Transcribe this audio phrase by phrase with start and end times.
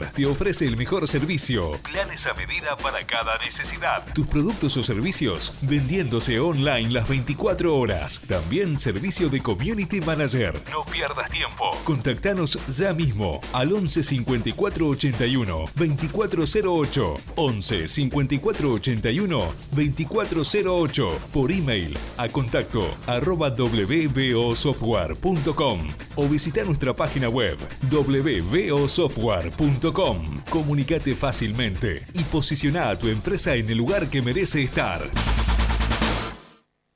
[0.00, 1.70] Te ofrece el mejor servicio.
[1.90, 4.04] Planes a medida para cada necesidad.
[4.12, 8.20] Tus productos o servicios vendiéndose online las 24 horas.
[8.26, 10.60] También servicio de Community Manager.
[10.70, 11.70] No pierdas tiempo.
[11.84, 17.14] Contactanos ya mismo al 11 54 81 2408.
[17.36, 21.18] 11 54 81 2408.
[21.32, 27.56] Por email a contacto arroba wbosoftware.com o visita nuestra página web
[27.90, 29.83] wbosoftware.com.
[29.92, 35.02] Comunicate fácilmente y posiciona a tu empresa en el lugar que merece estar.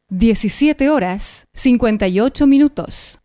[0.09, 3.19] 17 horas 58 minutos.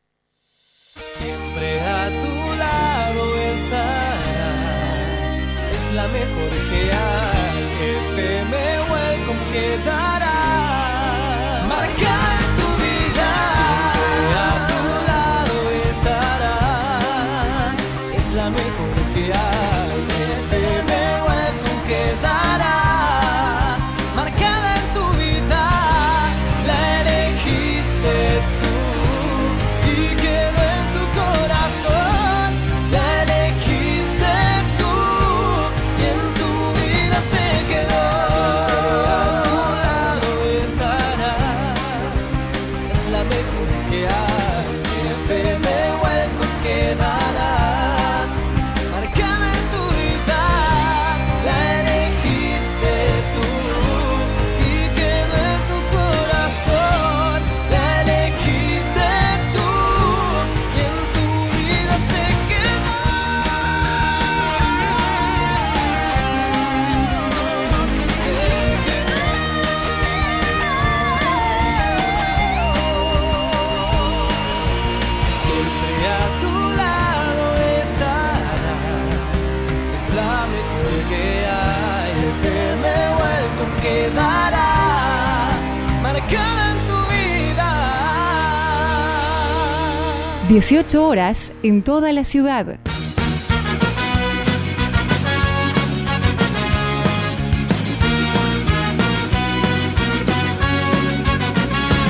[90.54, 92.78] 18 horas en toda la ciudad.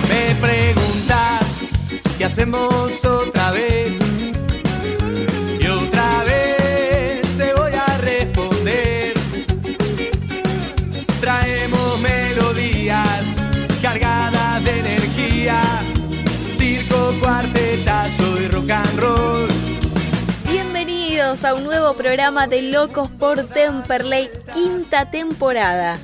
[0.09, 1.61] Me preguntas
[2.17, 3.12] qué hacemos otra
[21.43, 25.99] A un nuevo programa de Locos por Temperley, quinta temporada.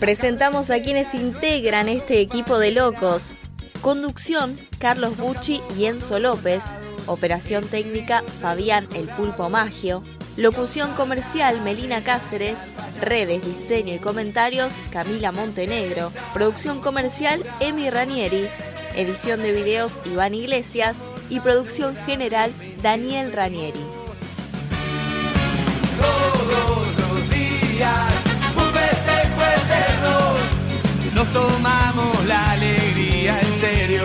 [0.00, 3.34] Presentamos a quienes integran este equipo de locos.
[3.82, 6.64] Conducción, Carlos Bucci y Enzo López.
[7.04, 10.02] Operación técnica, Fabián El Pulpo Magio.
[10.38, 12.56] Locución comercial, Melina Cáceres.
[12.98, 16.12] Redes, diseño y comentarios, Camila Montenegro.
[16.32, 18.48] Producción comercial, Emi Ranieri.
[18.94, 20.96] Edición de videos, Iván Iglesias.
[21.28, 23.84] Y producción general, Daniel Ranieri.
[29.56, 30.34] Eterno.
[31.14, 34.02] Nos tomamos la alegría en serio.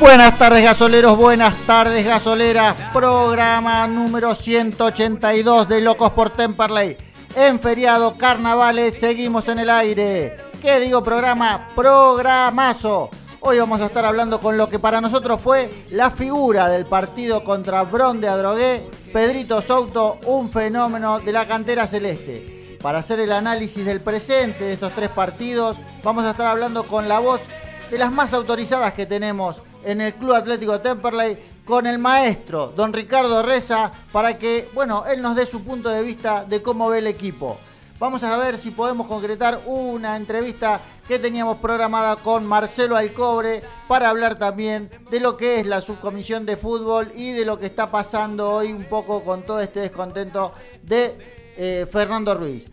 [0.00, 6.98] Buenas tardes gasoleros, buenas tardes gasoleras, programa número 182 de Locos por Temperley.
[7.34, 10.36] En feriado, carnavales, seguimos en el aire.
[10.60, 11.68] ¿Qué digo programa?
[11.74, 13.10] Programazo.
[13.46, 17.44] Hoy vamos a estar hablando con lo que para nosotros fue la figura del partido
[17.44, 22.78] contra Bron de Adrogué, Pedrito Souto, un fenómeno de la cantera celeste.
[22.80, 27.06] Para hacer el análisis del presente de estos tres partidos, vamos a estar hablando con
[27.06, 27.42] la voz
[27.90, 32.94] de las más autorizadas que tenemos en el Club Atlético Temperley con el maestro, don
[32.94, 37.00] Ricardo Reza, para que, bueno, él nos dé su punto de vista de cómo ve
[37.00, 37.58] el equipo.
[37.98, 44.08] Vamos a ver si podemos concretar una entrevista que teníamos programada con Marcelo Alcobre para
[44.08, 47.90] hablar también de lo que es la subcomisión de fútbol y de lo que está
[47.90, 50.52] pasando hoy un poco con todo este descontento
[50.82, 51.14] de
[51.56, 52.66] eh, Fernando Ruiz.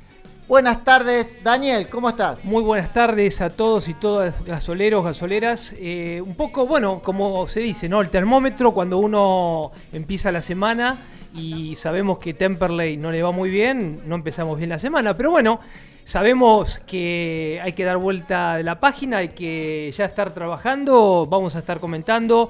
[0.47, 2.43] Buenas tardes, Daniel, ¿cómo estás?
[2.43, 5.73] Muy buenas tardes a todos y todas gasoleros, gasoleras.
[5.77, 8.01] Eh, un poco, bueno, como se dice, ¿no?
[8.01, 10.97] El termómetro cuando uno empieza la semana
[11.33, 15.31] y sabemos que Temperley no le va muy bien, no empezamos bien la semana, pero
[15.31, 15.61] bueno,
[16.03, 21.55] sabemos que hay que dar vuelta de la página, hay que ya estar trabajando, vamos
[21.55, 22.49] a estar comentando.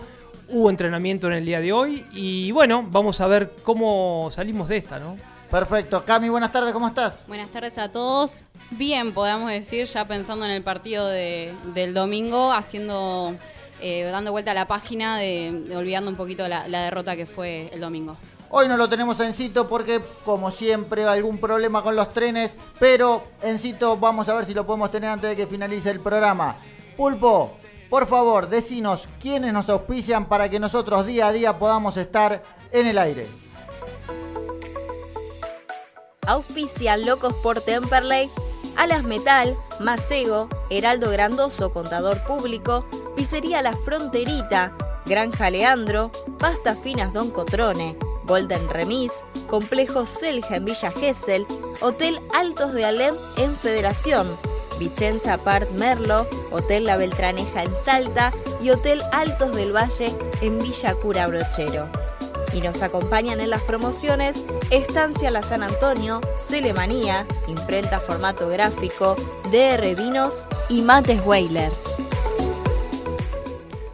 [0.49, 4.77] Hubo entrenamiento en el día de hoy y bueno, vamos a ver cómo salimos de
[4.77, 5.15] esta, ¿no?
[5.49, 6.03] Perfecto.
[6.05, 7.25] Cami, buenas tardes, ¿cómo estás?
[7.27, 8.39] Buenas tardes a todos.
[8.71, 13.35] Bien, podemos decir, ya pensando en el partido de- del domingo, haciendo,
[13.81, 17.25] eh, dando vuelta a la página, de, de olvidando un poquito la, la derrota que
[17.25, 18.15] fue el domingo.
[18.53, 23.23] Hoy no lo tenemos en Cito porque, como siempre, algún problema con los trenes, pero
[23.41, 26.57] en Cito vamos a ver si lo podemos tener antes de que finalice el programa.
[26.97, 27.51] Pulpo,
[27.89, 32.43] por favor, decinos quiénes nos auspician para que nosotros día a día podamos estar
[32.73, 33.29] en el aire.
[36.27, 38.29] Auspician Locos por Temperley,
[38.75, 44.73] Alas Metal, Macego, Heraldo Grandoso, Contador Público, Pizzería La Fronterita,
[45.05, 47.97] Granja Leandro, Pasta Finas Don Cotrone,
[48.31, 49.11] Golden Remis,
[49.49, 51.45] Complejo Selja en Villa Gesell,
[51.81, 54.25] Hotel Altos de Alem en Federación,
[54.79, 58.31] Vicenza Part Merlo, Hotel La Beltraneja en Salta
[58.61, 61.89] y Hotel Altos del Valle en Villa Cura Brochero.
[62.53, 69.17] Y nos acompañan en las promociones Estancia La San Antonio, Celemanía, Imprenta Formato Gráfico,
[69.51, 71.71] DR Vinos y Mates Weiler.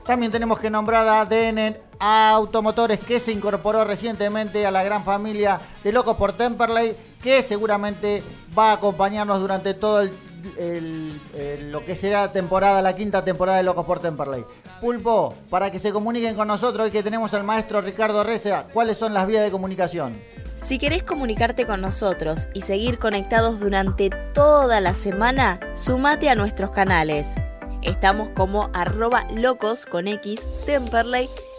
[0.04, 5.60] También tenemos que nombrar a DN Automotores que se incorporó recientemente a la gran familia
[5.84, 8.22] de Locos por Temperley que seguramente
[8.58, 14.00] va a acompañarnos durante todo lo que será temporada, la quinta temporada de Locos por
[14.00, 14.46] Temperley.
[14.80, 18.98] Pulpo, para que se comuniquen con nosotros hoy que tenemos al maestro Ricardo Reza, ¿cuáles
[19.00, 20.22] son las vías de comunicación?
[20.56, 26.70] Si querés comunicarte con nosotros y seguir conectados durante toda la semana, sumate a nuestros
[26.70, 27.36] canales.
[27.82, 30.42] Estamos como arroba locos con X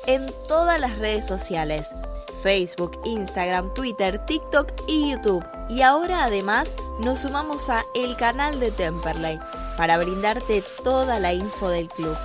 [0.09, 1.95] en todas las redes sociales.
[2.43, 5.45] Facebook, Instagram, Twitter, TikTok y YouTube.
[5.69, 6.75] Y ahora además
[7.05, 9.39] nos sumamos a el canal de Temperley
[9.77, 12.17] para brindarte toda la info del club.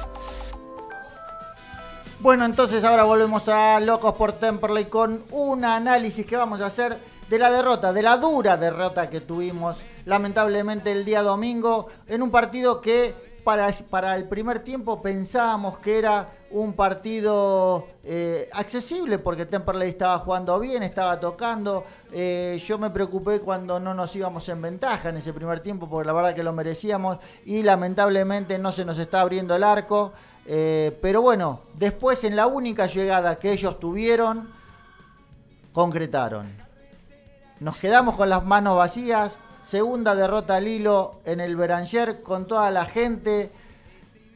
[2.20, 6.98] Bueno, entonces ahora volvemos a Locos por Temperley con un análisis que vamos a hacer
[7.28, 9.76] de la derrota, de la dura derrota que tuvimos
[10.06, 16.00] lamentablemente el día domingo en un partido que para, para el primer tiempo pensábamos que
[16.00, 21.84] era un partido eh, accesible porque Temperley estaba jugando bien, estaba tocando.
[22.12, 26.06] Eh, yo me preocupé cuando no nos íbamos en ventaja en ese primer tiempo porque
[26.06, 30.14] la verdad que lo merecíamos y lamentablemente no se nos está abriendo el arco.
[30.46, 34.48] Eh, pero bueno, después en la única llegada que ellos tuvieron,
[35.72, 36.52] concretaron.
[37.60, 39.38] Nos quedamos con las manos vacías.
[39.66, 43.50] Segunda derrota al hilo en el Beranger con toda la gente.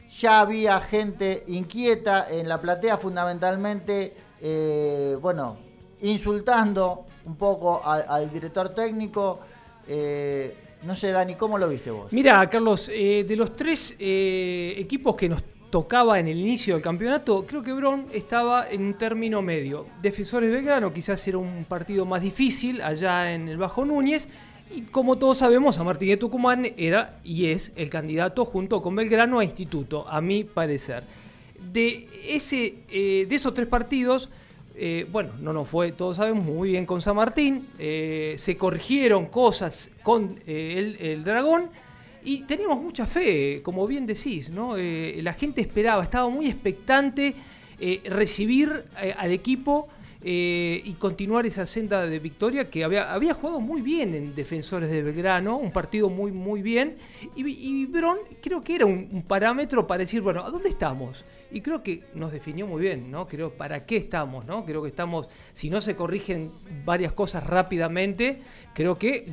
[0.08, 5.56] Ya había gente inquieta en la platea, fundamentalmente, eh, bueno,
[6.00, 9.40] insultando un poco al, director técnico.
[9.86, 12.12] Eh, no sé, Dani, ¿cómo lo viste vos?
[12.12, 17.44] Mira, Carlos, eh, de los tres equipos que nos tocaba en el inicio del campeonato,
[17.46, 19.86] creo que Bron estaba en un término medio.
[20.00, 24.26] Defensores Belgrano quizás era un partido más difícil allá en el Bajo Núñez.
[24.74, 28.94] Y como todos sabemos, San Martín de Tucumán era y es el candidato junto con
[28.94, 31.04] Belgrano a instituto, a mi parecer.
[31.72, 34.28] De, ese, eh, de esos tres partidos,
[34.76, 37.66] eh, bueno, no nos fue, todos sabemos, muy bien con San Martín.
[37.78, 41.70] eh, se corrigieron cosas con el, el Dragón.
[42.24, 44.76] Y teníamos mucha fe, como bien decís, ¿no?
[44.76, 47.34] La gente esperaba, estaba muy expectante
[48.04, 48.84] recibir
[49.16, 49.88] al equipo
[50.20, 54.90] eh, y continuar esa senda de victoria que había, había jugado muy bien en Defensores
[54.90, 56.98] de Belgrano, un partido muy, muy bien.
[57.36, 61.24] Y, y Bron creo que era un, parámetro para decir, bueno, ¿a dónde estamos?
[61.50, 63.28] Y creo que nos definió muy bien, ¿no?
[63.28, 64.64] Creo, ¿para qué estamos, no?
[64.64, 66.50] Creo que estamos, si no se corrigen
[66.84, 68.42] varias cosas rápidamente,
[68.74, 69.32] creo que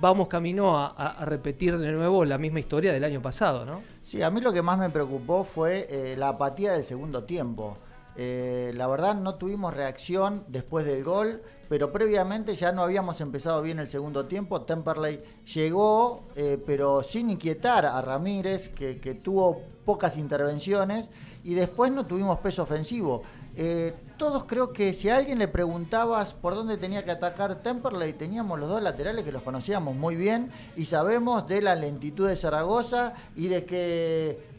[0.00, 3.96] vamos camino a repetir de nuevo la misma historia del año pasado, ¿no?
[4.06, 7.76] Sí, a mí lo que más me preocupó fue eh, la apatía del segundo tiempo.
[8.18, 13.60] Eh, la verdad no tuvimos reacción después del gol, pero previamente ya no habíamos empezado
[13.60, 14.62] bien el segundo tiempo.
[14.62, 15.20] Temperley
[15.54, 21.08] llegó, eh, pero sin inquietar a Ramírez, que, tuvo pocas intervenciones,
[21.44, 23.22] y después no tuvimos peso ofensivo.
[23.58, 28.14] Eh, todos creo que si a alguien le preguntabas por dónde tenía que atacar Temperley,
[28.14, 32.36] teníamos los dos laterales que los conocíamos muy bien y sabemos de la lentitud de
[32.36, 34.56] Zaragoza y de que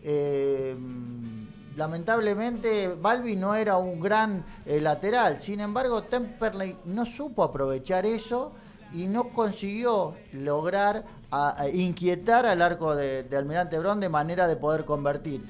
[1.77, 5.39] lamentablemente Balbi no era un gran eh, lateral.
[5.39, 8.51] Sin embargo, Temperley no supo aprovechar eso
[8.91, 11.05] y no consiguió lograr
[11.73, 15.45] inquietar al arco de, Almirante Brón de manera de poder convertir.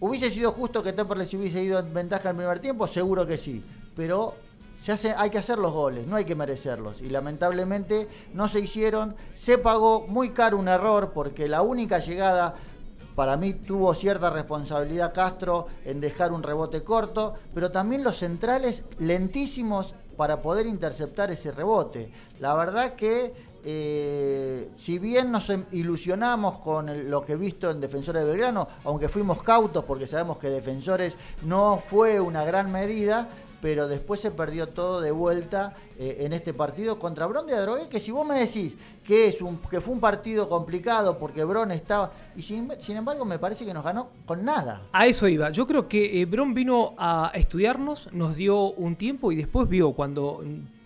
[0.00, 2.86] ¿Hubiese sido justo que Temperley se hubiese ido en ventaja en el primer tiempo?
[2.86, 3.64] Seguro que sí.
[3.94, 4.34] Pero
[4.82, 7.02] se hace, hay que hacer los goles, no hay que merecerlos.
[7.02, 9.14] Y lamentablemente no se hicieron.
[9.34, 12.54] Se pagó muy caro un error porque la única llegada,
[13.18, 18.84] para mí tuvo cierta responsabilidad Castro en dejar un rebote corto, pero también los centrales
[19.00, 22.12] lentísimos para poder interceptar ese rebote.
[22.38, 23.34] La verdad que
[23.64, 29.08] eh, si bien nos ilusionamos con lo que he visto en Defensores de Belgrano, aunque
[29.08, 33.28] fuimos cautos porque sabemos que Defensores no fue una gran medida,
[33.60, 37.88] pero después se perdió todo de vuelta eh, en este partido contra Bron de Adrogué,
[37.88, 41.72] que si vos me decís que, es un, que fue un partido complicado porque Bron
[41.72, 42.12] estaba...
[42.36, 44.82] Y sin, embargo me parece que nos ganó con nada.
[44.92, 45.50] A eso iba.
[45.50, 49.92] Yo creo que eh, Bron vino a estudiarnos, nos dio un tiempo y después vio
[49.92, 50.78] cuando mm,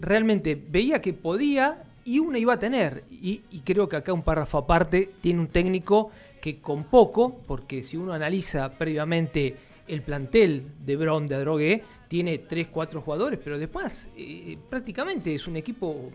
[0.00, 3.04] realmente veía que podía y una iba a tener.
[3.10, 6.10] Y, creo que acá un párrafo aparte tiene un técnico
[6.40, 12.40] que con poco, porque si uno analiza previamente el plantel de Bron de Adrogué, tiene
[12.40, 16.10] 3, 4 jugadores, pero después eh, prácticamente es un equipo,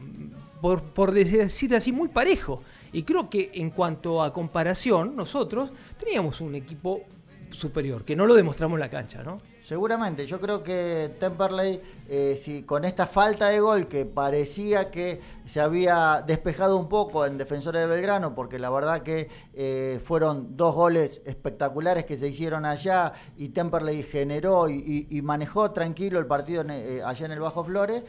[0.62, 2.62] por, por, decir así, muy parejo.
[2.94, 7.02] Y creo que en cuanto a comparación, nosotros teníamos un equipo
[7.50, 9.42] superior, que no lo demostramos en la cancha, ¿no?
[9.64, 15.20] Seguramente, yo creo que Temperley, eh, si con esta falta de gol que parecía que
[15.48, 20.58] se había despejado un poco en Defensores de Belgrano, porque la verdad que eh, fueron
[20.58, 26.64] dos goles espectaculares que se hicieron allá y Temperley generó y, manejó tranquilo el partido
[26.70, 28.04] eh, allá en el Bajo Flores,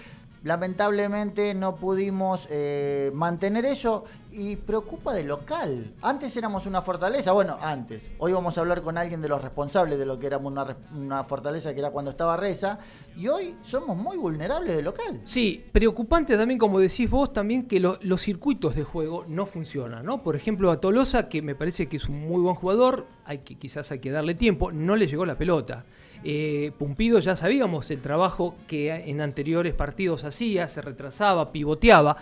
[0.49, 5.93] Lamentablemente no pudimos eh, mantener eso y preocupa de local.
[6.00, 8.11] Antes éramos una fortaleza, bueno, antes.
[8.17, 10.50] Hoy vamos a hablar con alguien de los responsables de lo que éramos
[10.90, 12.78] una, fortaleza que era cuando estaba Reza
[13.14, 15.21] y hoy somos muy vulnerables de local.
[15.25, 20.23] Sí, preocupante también, como decís vos, también que los circuitos de juego no funcionan, ¿no?
[20.23, 23.59] Por ejemplo, a Tolosa, que me parece que es un muy buen jugador, hay que,
[23.59, 25.85] quizás hay que darle tiempo, no le llegó la pelota.
[26.25, 32.16] Eh, Pumpido ya sabíamos el trabajo que en anteriores partidos hacía, se retrasaba, pivoteaba.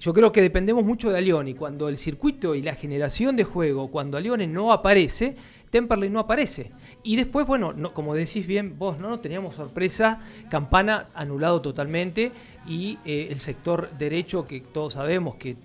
[0.00, 1.54] Yo creo que dependemos mucho de Alione.
[1.54, 5.36] Cuando el circuito y la generación de juego, cuando Alione no aparece,
[5.70, 6.70] Temperley no aparece.
[7.02, 12.32] Y después, bueno, como decís bien vos, no, no teníamos sorpresa, Campana anulado totalmente
[12.66, 15.56] y eh, el sector derecho que todos sabemos que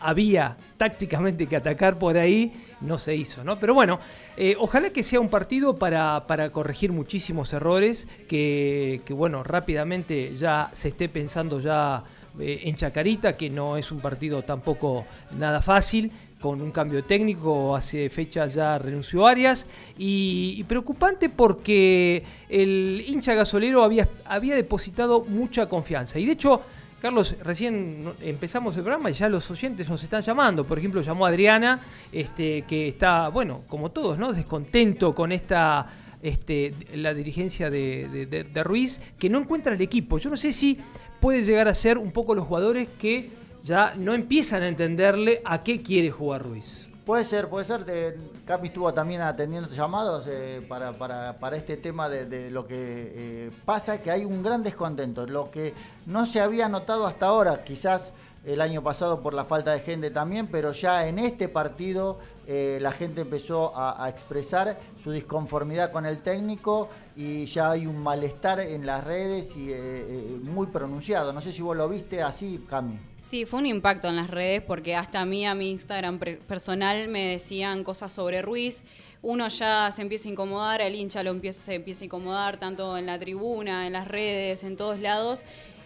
[0.00, 2.52] había tácticamente que atacar por ahí,
[2.84, 3.58] no se hizo, ¿no?
[3.58, 3.98] Pero bueno,
[4.36, 10.88] eh, ojalá que sea un partido para, corregir muchísimos errores, que, bueno, rápidamente ya se
[10.88, 12.04] esté pensando ya
[12.38, 15.06] eh, en Chacarita, que no es un partido tampoco
[15.38, 22.22] nada fácil, con un cambio técnico, hace fecha ya renunció Arias, y, y, preocupante porque
[22.50, 26.60] el hincha gasolero había, había depositado mucha confianza, y de hecho
[27.04, 30.64] Carlos, recién empezamos el programa y ya los oyentes nos están llamando.
[30.64, 31.78] Por ejemplo, llamó Adriana,
[32.10, 34.32] este, que está, bueno, como todos, ¿no?
[34.32, 35.86] Descontento con esta.
[36.22, 40.16] Este, la dirigencia de, Ruiz, que no encuentra el equipo.
[40.16, 40.78] Yo no sé si
[41.20, 43.28] puede llegar a ser un poco los jugadores que
[43.62, 46.83] ya no empiezan a entenderle a qué quiere jugar Ruiz.
[47.04, 48.16] Puede ser, puede ser.
[48.46, 54.00] Cami estuvo también atendiendo llamados eh, para, para, este tema de, lo que eh, pasa,
[54.00, 55.26] que hay un gran descontento.
[55.26, 55.74] Lo que
[56.06, 58.12] no se había notado hasta ahora, quizás
[58.44, 62.78] el año pasado por la falta de gente también, pero ya en este partido eh,
[62.80, 68.60] la gente empezó a, expresar su disconformidad con el técnico y ya hay un malestar
[68.60, 71.32] en las redes y eh, eh, muy pronunciado.
[71.32, 72.98] No sé si vos lo viste así, Cami.
[73.16, 77.08] Sí, fue un impacto en las redes porque hasta a mí, a mi Instagram personal,
[77.08, 78.84] me decían cosas sobre Ruiz.
[79.22, 82.98] Uno ya se empieza a incomodar, el hincha lo empieza, se empieza a incomodar tanto
[82.98, 85.44] en la tribuna, en las redes, en todos lados.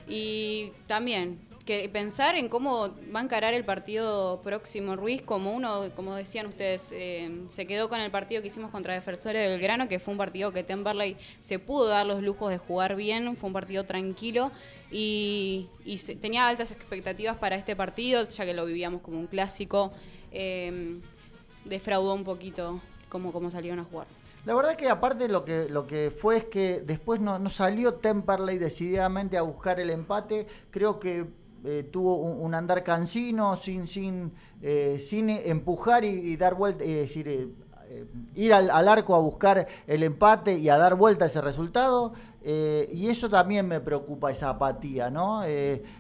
[0.09, 1.39] Y también
[1.69, 6.47] que pensar en cómo va a encarar el partido próximo Ruiz, como uno, como decían
[6.47, 10.13] ustedes, eh, se quedó con el partido que hicimos contra Defensores del Grano, que fue
[10.13, 13.85] un partido que Temperley se pudo dar los lujos de jugar bien, fue un partido
[13.85, 14.51] tranquilo
[14.91, 15.69] y,
[16.23, 19.93] tenía altas expectativas para este partido, ya que lo vivíamos como un clásico.
[20.33, 21.01] Eh,
[21.67, 24.07] defraudó un poquito cómo, cómo salieron a jugar.
[24.47, 27.97] La verdad que aparte lo que, lo que fue es que después no, no salió
[27.97, 30.47] Temperley decididamente a buscar el empate.
[30.71, 31.27] Creo que
[31.65, 37.29] eh, tuvo un, andar cansino, sin, sin, eh, sin empujar y, dar vuelta, es decir,
[37.29, 37.49] eh,
[38.35, 42.13] ir al, al, arco a buscar el empate y a dar vuelta a ese resultado.
[42.51, 45.43] Y eso también me preocupa, esa apatía, ¿no?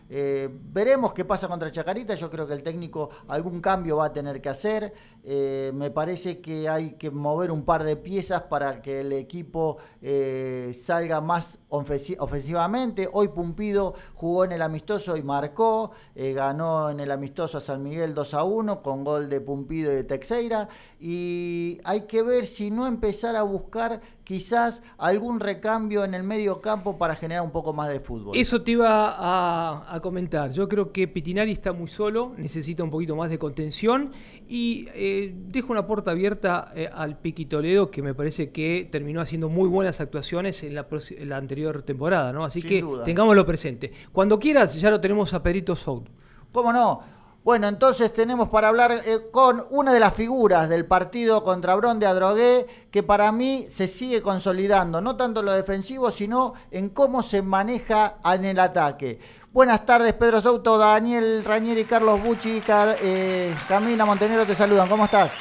[0.08, 2.14] veremos qué pasa contra Chacarita.
[2.14, 4.94] Yo creo que el técnico algún cambio va a tener que hacer.
[5.30, 9.76] Eh, me parece que hay que mover un par de piezas para que el equipo
[10.00, 13.08] eh, salga más ofensivamente.
[13.12, 17.82] Hoy Pumpido jugó en el amistoso y marcó, eh, ganó en el amistoso a San
[17.82, 20.68] Miguel 2 a 1 con gol de Pumpido y de Texeira.
[20.98, 26.60] Y hay que ver si no empezar a buscar quizás algún recambio en el medio
[26.60, 28.36] campo para generar un poco más de fútbol.
[28.36, 30.52] Eso te iba a, a comentar.
[30.52, 34.12] Yo creo que Pitinari está muy solo, necesita un poquito más de contención
[34.46, 39.22] y eh, dejo una puerta abierta eh, al Piqui Toledo, que me parece que terminó
[39.22, 42.44] haciendo muy buenas actuaciones en la, en la anterior temporada, ¿no?
[42.44, 43.04] Así Sin que duda.
[43.04, 43.92] tengámoslo presente.
[44.12, 46.06] Cuando quieras, ya lo tenemos a Pedrito Sout.
[46.52, 47.00] ¿Cómo no?
[47.48, 51.98] Bueno, entonces tenemos para hablar eh, con una de las figuras del partido contra Bron
[51.98, 56.90] de Adrogué, que para mí se sigue consolidando, no tanto en lo defensivo, sino en
[56.90, 59.18] cómo se maneja en el ataque.
[59.50, 64.86] Buenas tardes, Pedro Souto, Daniel Rañeri, Carlos Bucci, eh, Camila Montenegro te saludan.
[64.86, 65.32] ¿Cómo estás?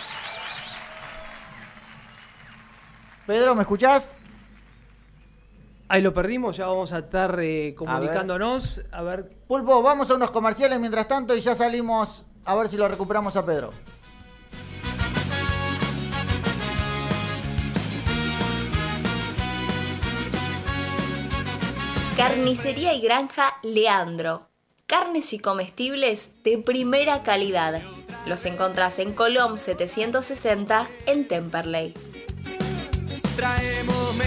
[3.26, 4.14] Pedro, ¿me escuchás?
[5.90, 8.82] Ahí lo perdimos, ya vamos a estar eh, comunicándonos.
[8.92, 9.30] A ver.
[9.48, 13.36] Pulpo, vamos a unos comerciales mientras tanto y ya salimos a ver si lo recuperamos
[13.38, 13.72] a Pedro.
[22.18, 24.50] Carnicería y Granja Leandro.
[24.88, 27.82] Carnes y comestibles de primera calidad.
[28.26, 31.94] Los encontrás en Colom 760 en Temperley.
[33.36, 34.27] Traemos.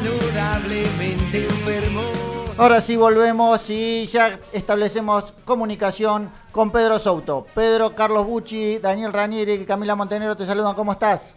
[0.00, 2.04] Saludablemente enfermos.
[2.58, 7.46] Ahora sí volvemos y ya establecemos comunicación con Pedro Souto.
[7.54, 10.74] Pedro, Carlos Bucci, Daniel Ranieri y Camila Montenegro te saludan.
[10.74, 11.36] ¿Cómo estás?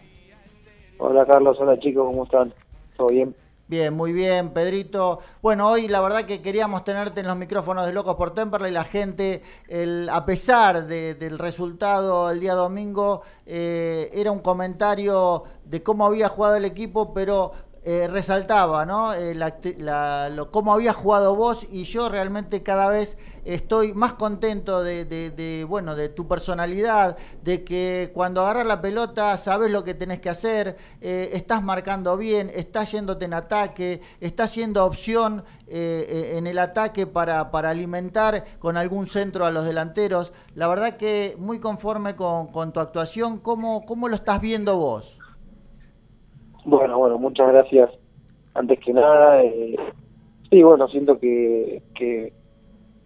[0.98, 2.54] Hola Carlos, hola chicos, ¿cómo están?
[2.96, 3.34] ¿Todo bien?
[3.66, 5.20] Bien, muy bien, Pedrito.
[5.40, 8.70] Bueno, hoy la verdad que queríamos tenerte en los micrófonos de Locos por Temperley.
[8.70, 15.44] La gente, el, a pesar de- del resultado el día domingo, eh, era un comentario
[15.64, 17.52] de cómo había jugado el equipo, pero
[17.84, 19.12] eh, resaltaba, ¿no?
[19.14, 24.14] Eh, la la- lo- cómo había jugado vos y yo realmente cada vez estoy más
[24.14, 29.92] contento de, bueno, de tu personalidad, de que cuando agarras la pelota sabes lo que
[29.94, 36.46] tenés que hacer, eh, estás marcando bien, estás yéndote en ataque, estás siendo opción en
[36.46, 40.32] el ataque para, para alimentar con algún centro a los delanteros.
[40.54, 45.13] La verdad que muy conforme con, con tu actuación, ¿cómo, ¿cómo lo estás viendo vos?
[46.64, 47.90] Bueno, bueno, muchas gracias.
[48.54, 49.76] Antes que nada, eh,
[50.50, 52.32] sí, bueno, siento que, que,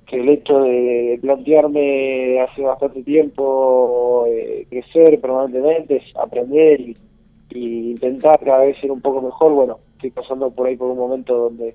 [0.07, 6.97] que el hecho de plantearme hace bastante tiempo eh, crecer permanentemente, aprender y,
[7.51, 10.99] y intentar cada vez ser un poco mejor, bueno, estoy pasando por ahí por un
[10.99, 11.75] momento donde,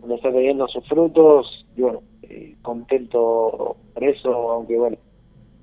[0.00, 4.96] donde está teniendo sus frutos y bueno, eh, contento por eso, aunque bueno,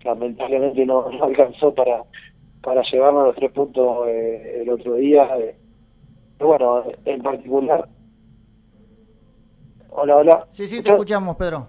[0.03, 2.03] lamentablemente no, no alcanzó para
[2.61, 5.27] para llevarnos los tres puntos eh, el otro día.
[5.37, 5.55] eh.
[6.39, 7.87] Bueno, en particular.
[9.89, 10.47] Hola, hola.
[10.51, 11.67] Sí, sí, te escuchamos, Pedro.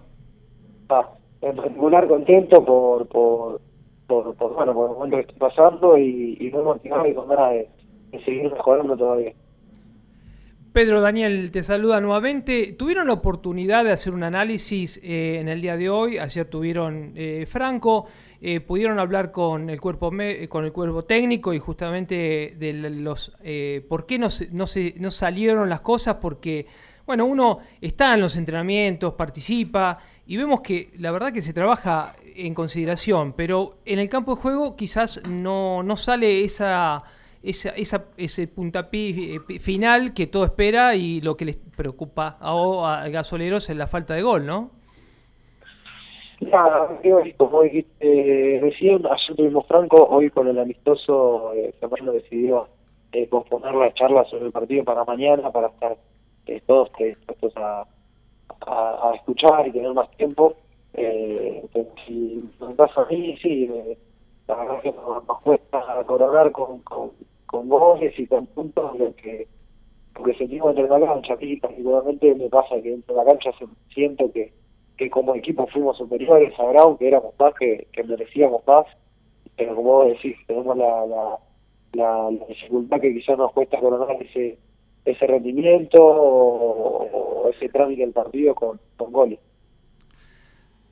[0.89, 1.09] Ah,
[1.41, 3.61] en particular contento por, por,
[4.07, 7.27] por, por, bueno, por el momento que estoy pasando y, y muy motivado y con
[7.27, 7.69] ganas de,
[8.11, 9.33] de seguir mejorando todavía.
[10.71, 12.73] Pedro Daniel te saluda nuevamente.
[12.73, 16.17] ¿Tuvieron la oportunidad de hacer un análisis eh, en el día de hoy?
[16.17, 18.07] Ayer tuvieron eh, Franco.
[18.45, 23.31] Eh, pudieron hablar con el cuerpo me- con el cuerpo técnico y justamente de los
[23.41, 26.65] eh, por qué no no se no salieron las cosas porque
[27.05, 32.15] bueno uno está en los entrenamientos participa y vemos que la verdad que se trabaja
[32.35, 37.03] en consideración pero en el campo de juego quizás no no sale esa
[37.43, 43.03] esa, esa- ese puntapié eh, final que todo espera y lo que les preocupa a,
[43.03, 44.71] a gasoleros es la falta de gol, ¿no?
[46.51, 51.73] Nada, que como dijiste recién, ayer tuvimos Franco, hoy con el amistoso, eh,
[52.13, 52.67] decidió
[53.11, 55.97] eh, posponer la charla sobre el partido para mañana, para estar
[56.47, 57.85] eh, todos dispuestos a,
[59.15, 60.55] escuchar y tener más tiempo.
[60.93, 61.63] Eh,
[62.05, 63.69] si me pasa a mí, sí,
[64.47, 67.11] la verdad que nos, nos cuesta coronar con, con,
[67.45, 67.69] con
[68.17, 69.47] y con puntos lo que
[70.13, 73.51] porque sentimos dentro de la cancha, particularmente me pasa que dentro de la cancha
[73.93, 74.53] siento que
[74.97, 78.85] que como equipo fuimos superiores a Brown, que éramos más, que, merecíamos más,
[79.55, 81.39] pero como vos decís, tenemos la, la,
[81.93, 84.57] la, dificultad que quizás nos cuesta coronar ese
[85.05, 89.39] ese rendimiento o, o ese trámite del partido con, con goles.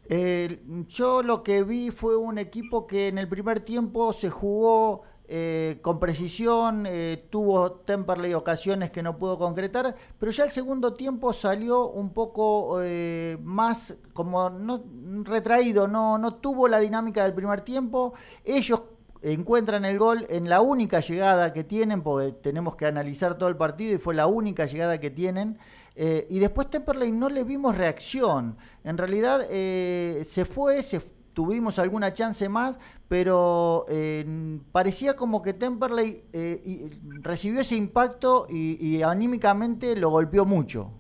[0.10, 5.04] Eh, yo lo que vi fue un equipo que en el primer tiempo se jugó
[5.34, 10.96] eh, con precisión, eh, tuvo Temperley ocasiones que no pudo concretar, pero ya el segundo
[10.96, 14.84] tiempo salió un poco eh, más como no,
[15.24, 18.14] retraído, no, no tuvo la dinámica del primer tiempo.
[18.44, 18.82] Ellos
[19.22, 23.56] encuentran el gol en la única llegada que tienen, porque tenemos que analizar todo el
[23.56, 25.58] partido y fue la única llegada que tienen.
[25.96, 28.58] y después Temperley no le vimos reacción.
[28.84, 31.02] En realidad se fue, se
[31.34, 34.26] tuvimos alguna chance más, pero eh,
[34.72, 36.90] parecía como que Temperley eh,
[37.22, 40.92] recibió ese impacto y, anímicamente lo golpeó mucho.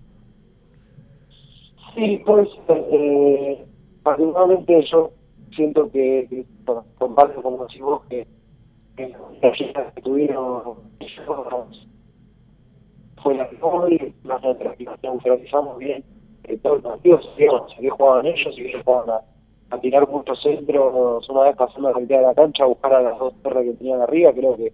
[1.95, 3.65] Sí, pues, eh,
[4.03, 5.11] particularmente yo
[5.55, 6.45] siento que, que
[6.97, 8.25] comparto como decís vos, que,
[8.95, 9.15] que
[9.75, 10.79] la que tuvieron
[13.21, 16.03] fue la mejor y la realizamos bien
[16.63, 17.19] todo el partido,
[17.77, 19.21] si jugaban ellos y ellos jugaban
[19.71, 23.01] a tirar muchos centros una vez pasando la mitad de la cancha a buscar a
[23.01, 24.34] las dos torres que tenían arriba.
[24.34, 24.73] Creo que,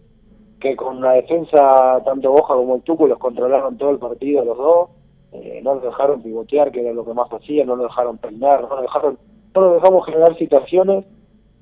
[0.59, 4.57] que con la defensa, tanto Boja como el Tuco, los controlaron todo el partido los
[4.57, 4.89] dos.
[5.33, 8.61] Eh, no los dejaron pivotear, que era lo que más hacían, no los dejaron peinar,
[8.61, 9.17] no los dejaron,
[9.53, 11.05] no los dejamos generar situaciones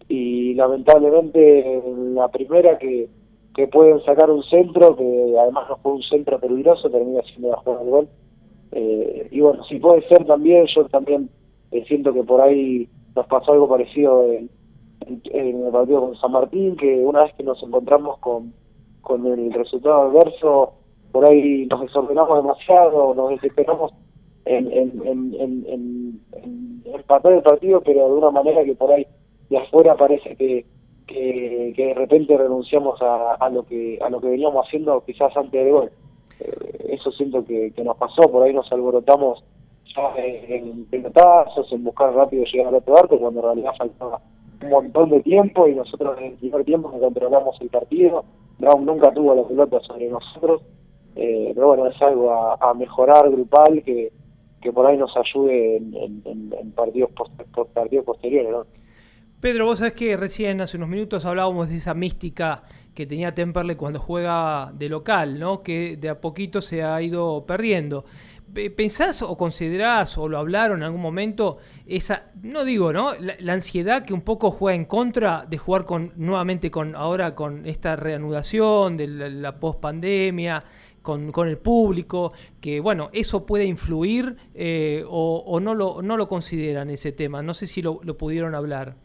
[0.08, 1.82] y lamentablemente
[2.13, 3.10] la primera que,
[3.56, 7.58] que pueden sacar un centro, que además no fue un centro peligroso, termina siendo la
[7.58, 8.08] jugada del gol.
[8.71, 11.30] Eh, y bueno, si puede ser también, yo también
[11.71, 14.49] eh, siento que por ahí nos pasó algo parecido en,
[15.32, 18.54] el partido con San Martín, que una vez que nos encontramos con,
[19.01, 20.73] con el resultado adverso,
[21.12, 23.93] por ahí nos desordenamos demasiado, nos desesperamos
[24.45, 25.65] en, en, en, en,
[26.34, 29.06] en empatar el partido, pero de una manera que por ahí
[29.49, 30.65] de afuera parece que,
[31.08, 35.63] que, de repente renunciamos a, a, lo que a lo que veníamos haciendo quizás antes
[35.63, 35.91] del gol.
[36.39, 39.43] Eh, eso siento que, que nos pasó, por ahí nos alborotamos
[40.17, 44.21] en pelotazos, en buscar rápido llegar al otro arco, cuando en realidad faltaba
[44.62, 48.25] un montón de tiempo y nosotros en el primer tiempo que controlamos el partido.
[48.58, 50.62] Brown nunca tuvo la pelota sobre nosotros,
[51.15, 54.12] eh, pero bueno, es algo a, mejorar grupal que,
[54.62, 57.12] que por ahí nos ayude en, partidos,
[57.73, 58.51] partidos posteriores.
[58.51, 58.65] ¿no?
[59.41, 63.75] Pedro, vos sabés que recién hace unos minutos hablábamos de esa mística que tenía Temperley
[63.75, 65.62] cuando juega de local, ¿no?
[65.62, 68.05] que de a poquito se ha ido perdiendo.
[68.53, 73.12] ¿Pensás o considerás o lo hablaron en algún momento esa, no digo, ¿no?
[73.19, 77.65] La, ansiedad que un poco juega en contra de jugar con nuevamente con ahora con
[77.65, 80.63] esta reanudación de la, la pospandemia,
[81.01, 82.31] con, con, el público,
[82.62, 87.41] que bueno, eso puede influir eh, o, no lo no lo consideran ese tema.
[87.41, 88.95] No sé si lo, lo pudieron hablar.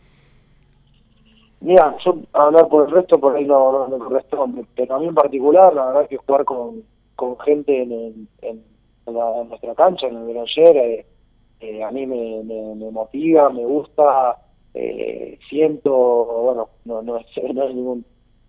[1.61, 5.15] Mira, yo hablar por el resto por ahí no, no, corresponde, pero a mí en
[5.15, 6.83] particular, la verdad es que jugar con,
[7.17, 8.70] con gente en, en en,
[9.13, 11.07] nuestra cancha, en el Granoller, eh,
[11.61, 14.37] eh, a mí me, me, motiva, me gusta,
[14.75, 18.05] eh, siento, bueno, no, no, es, no es ningún,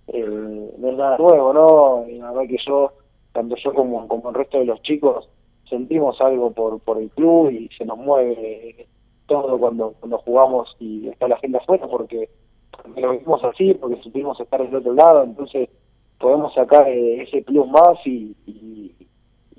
[0.07, 2.09] no es nada nuevo, ¿no?
[2.09, 2.93] Y la verdad que yo,
[3.33, 5.29] tanto yo como, como el resto de los chicos,
[5.69, 8.87] sentimos algo por, por el club y se nos mueve
[9.25, 12.29] todo cuando, cuando jugamos y está la gente afuera porque,
[12.97, 15.69] lo vimos así, porque supimos estar del otro lado, entonces
[16.19, 18.91] podemos sacar ese club más y, y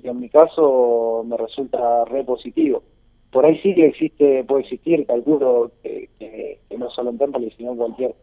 [0.09, 2.83] en mi caso me resulta re positivo.
[3.31, 7.77] Por ahí sí que existe, puede existir, calculo que, no solo en Temple, sino en
[7.77, 8.15] cualquier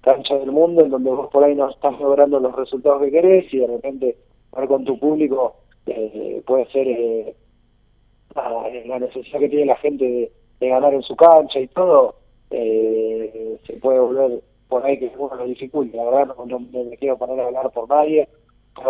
[0.00, 3.52] cancha del mundo, en donde vos por ahí no estás logrando los resultados que querés
[3.52, 4.16] y de repente
[4.52, 7.34] hablar con tu público eh, puede ser eh,
[8.86, 12.16] la, necesidad que tiene la gente de, ganar en su cancha y todo,
[12.50, 15.96] eh, se puede volver por ahí que uno lo dificulta.
[15.96, 18.28] La verdad no, no me quiero poner a hablar por nadie,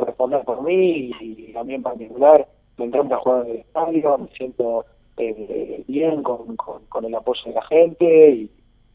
[0.00, 2.48] responder por mí y, también en particular.
[2.76, 4.84] Me encanta jugar en el estadio, me siento
[5.16, 8.50] eh, bien con, con, el apoyo de la gente y,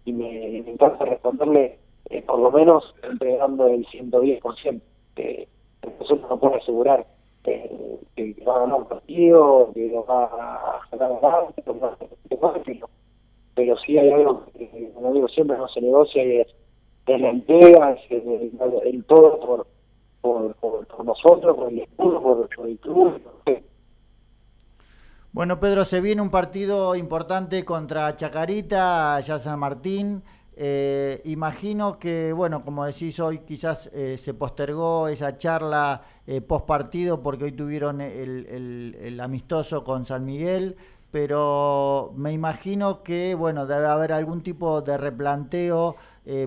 [0.05, 1.77] y me, encanta responderle
[2.09, 4.81] eh, por lo menos entregando el 110%,
[5.15, 5.47] que
[5.99, 7.05] eso no puede asegurar
[7.43, 12.89] que, va a ganar un partido, que lo va a ganar adelante, pero,
[13.55, 16.47] pero sí hay algo que, como digo, siempre no se negocia y es,
[17.05, 19.67] la entrega, es el todo por
[20.23, 20.55] por,
[21.03, 23.21] nosotros, por el escudo, por, el club.
[25.33, 30.23] Bueno, Pedro, se viene un partido importante contra Chacarita, allá San Martín.
[30.55, 36.65] Eh, imagino que, bueno, como decís hoy, quizás eh, se postergó esa charla eh, post
[36.67, 40.77] partido porque hoy tuvieron el, el, amistoso con San Miguel,
[41.09, 45.95] pero me imagino que, bueno, debe haber algún tipo de replanteo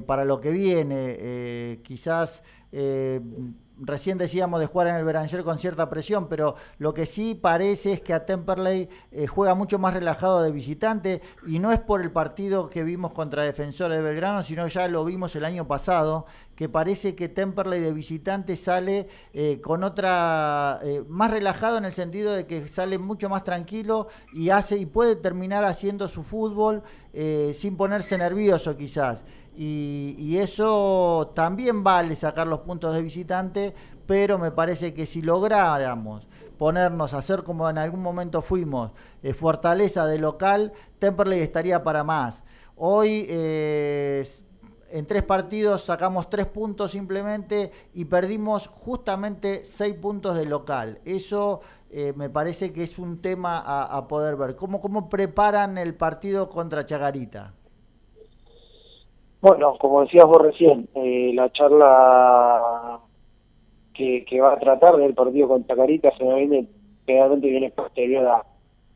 [0.06, 1.80] para lo que viene.
[1.82, 2.42] quizás
[3.78, 7.92] recién decíamos de jugar en el Beranger con cierta presión, pero lo que sí parece
[7.92, 12.00] es que a Temperley eh, juega mucho más relajado de visitante y no es por
[12.00, 16.26] el partido que vimos contra Defensores de Belgrano, sino ya lo vimos el año pasado,
[16.54, 21.92] que parece que Temperley de visitante sale eh, con otra, eh, más relajado en el
[21.92, 26.82] sentido de que sale mucho más tranquilo y hace y puede terminar haciendo su fútbol
[27.54, 29.24] sin ponerse nervioso quizás
[29.57, 33.75] y, eso también vale sacar los puntos de visitante,
[34.07, 36.27] pero me parece que si lográramos
[36.59, 38.92] ponernos a hacer como en algún momento fuimos,
[39.23, 42.45] eh, fortaleza de local, Temperley estaría para más.
[42.77, 44.29] Hoy eh,
[44.90, 51.01] en tres partidos sacamos tres puntos simplemente y perdimos justamente seis puntos de local.
[51.05, 54.57] Eso eh, me parece que es un tema a, poder ver.
[54.57, 57.55] ¿Cómo, ¿Cómo preparan el partido contra Chagarita?
[59.40, 63.01] Bueno, como decías vos recién, eh, la charla
[63.92, 66.68] que, que, va a tratar del partido con Tacarita se me viene,
[67.05, 68.42] generalmente viene posterior a,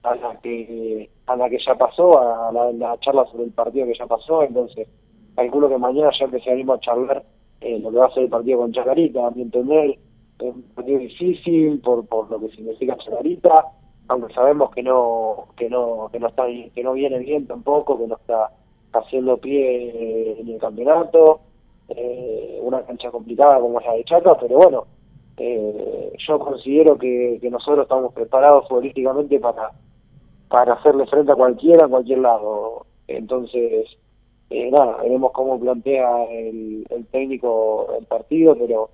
[0.03, 3.99] a, la que a la que ya pasó, a la, charla sobre el partido que
[3.99, 4.89] ya pasó, entonces
[5.37, 7.23] calculo que mañana ya empezaremos a charlar
[7.61, 10.63] eh, lo que va a ser el partido con Chacarita, a mi entender, es un
[10.75, 13.67] partido difícil por, por lo que significa Chacarita,
[14.09, 18.07] aunque sabemos que no, que no, que no está que no viene bien tampoco, que
[18.07, 18.51] no está
[18.93, 21.41] haciendo pie en el campeonato,
[21.89, 24.87] eh, una cancha complicada como la de Chaca, pero bueno,
[25.37, 29.71] eh, yo considero que, que, nosotros estamos preparados futbolísticamente para,
[30.49, 32.87] para hacerle frente a cualquiera, a cualquier lado.
[33.09, 33.87] Entonces,
[34.51, 38.91] eh, nada, veremos cómo plantea el, el técnico el partido, pero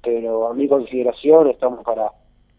[0.00, 2.12] pero a mi consideración estamos para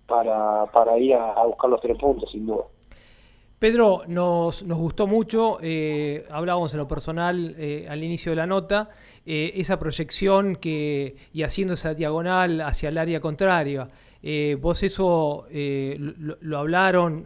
[0.07, 2.65] para, para ir a buscar los tres puntos, sin duda.
[3.59, 8.89] Pedro, nos, gustó mucho, eh, hablábamos en lo personal eh, al inicio de la nota,
[9.25, 13.89] eh, esa proyección que, y haciendo esa diagonal hacia el área contraria.
[14.61, 17.25] vos eso lo, hablaron,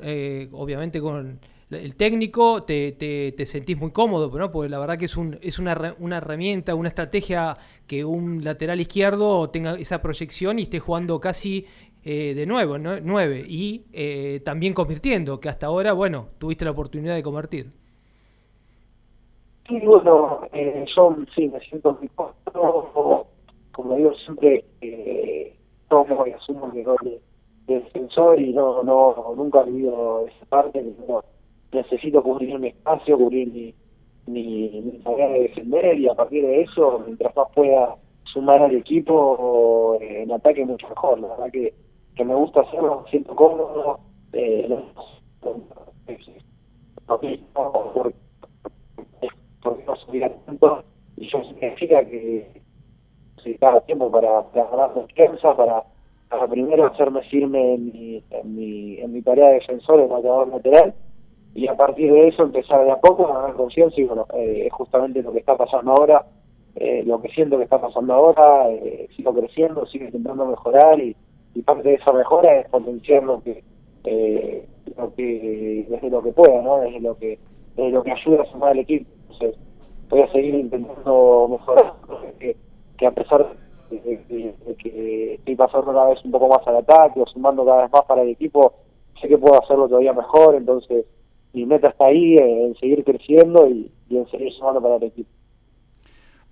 [0.54, 4.52] obviamente, con el técnico, te, sentís muy cómodo, ¿no?
[4.52, 9.50] porque la verdad que es, un, es una herramienta, una estrategia que un lateral izquierdo
[9.52, 11.68] tenga esa proyección y esté jugando casi
[12.06, 17.16] eh, de nuevo, nueve, y eh, también convirtiendo, que hasta ahora, bueno, tuviste la oportunidad
[17.16, 17.70] de convertir.
[19.68, 23.28] Sí, bueno, eh, yo sí me siento muy cómodo,
[23.72, 25.56] como digo siempre, eh,
[25.88, 27.22] tomo y asumo mi rol de,
[27.66, 31.24] defensor y no, no, nunca he vivido esa parte, no,
[31.72, 33.74] necesito cubrir mi espacio, cubrir mi,
[34.28, 39.98] mi, mi de defender y a partir de eso, mientras más pueda sumar al equipo
[40.02, 41.74] en ataque mucho mejor, la verdad que
[42.16, 44.00] que me gusta hacerlo, siento cómodo,
[44.34, 44.68] eh,
[47.06, 48.16] porque,
[49.86, 50.84] no subir tanto
[51.18, 52.62] y eso significa que
[53.60, 55.84] cada tiempo para, para ganar confianza, para,
[56.30, 60.48] para primero hacerme firme en mi, en mi, en mi tarea de defensor, en marcador
[60.48, 60.94] lateral,
[61.54, 64.64] y a partir de eso empezar de a poco a ganar confianza y bueno, eh,
[64.68, 66.26] es justamente lo que está pasando ahora,
[66.76, 71.16] eh, lo que siento que está pasando ahora, eh, sigo creciendo, sigo intentando mejorar y
[71.54, 73.64] y parte de esa mejora es potenciar lo que
[74.06, 77.40] eh, lo que desde lo que pueda no desde lo que
[77.76, 79.10] desde lo que ayuda a sumar al equipo.
[79.32, 79.60] Entonces
[80.10, 81.94] voy a seguir intentando mejorar
[82.40, 82.56] que,
[82.98, 83.56] que a pesar
[83.90, 87.92] de, que estoy pasando cada vez un poco más al ataque o sumando cada vez
[87.92, 88.74] más para el equipo
[89.22, 90.56] sé que puedo hacerlo todavía mejor.
[90.56, 91.06] Entonces
[91.54, 95.30] mi meta está ahí en seguir creciendo y, y en seguir sumando para el equipo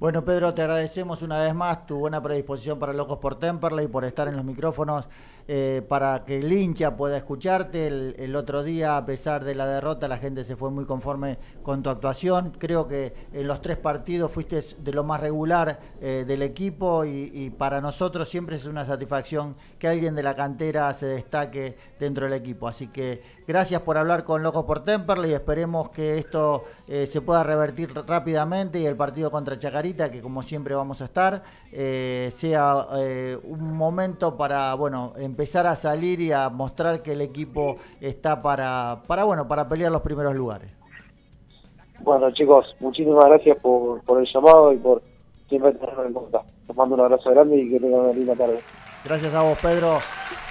[0.01, 4.03] bueno, Pedro, te agradecemos una vez más tu buena predisposición para Locos por Temperley, por
[4.03, 5.07] estar en los micrófonos
[5.53, 7.87] eh, para que el hincha pueda escucharte.
[7.87, 11.83] El, otro día, a pesar de la derrota, la gente se fue muy conforme con
[11.83, 12.53] tu actuación.
[12.57, 17.49] Creo que en los tres partidos fuiste de lo más regular eh, del equipo y,
[17.57, 22.33] para nosotros siempre es una satisfacción que alguien de la cantera se destaque dentro del
[22.33, 22.67] equipo.
[22.67, 27.19] Así que gracias por hablar con Locos por Temperley y esperemos que esto eh, se
[27.19, 32.87] pueda revertir rápidamente y el partido contra Chacarita, que como siempre vamos a estar, sea
[33.43, 39.03] un momento para, bueno, empezar a salir y a mostrar que el equipo está para,
[39.07, 40.71] para bueno, para pelear los primeros lugares.
[41.99, 45.01] Bueno chicos, muchísimas gracias por, por el llamado y por
[45.49, 46.41] siempre tenerlo en cuenta.
[46.67, 48.59] Les mando un abrazo grande y que tengan una linda tarde.
[49.03, 49.99] Gracias a vos, Pedro.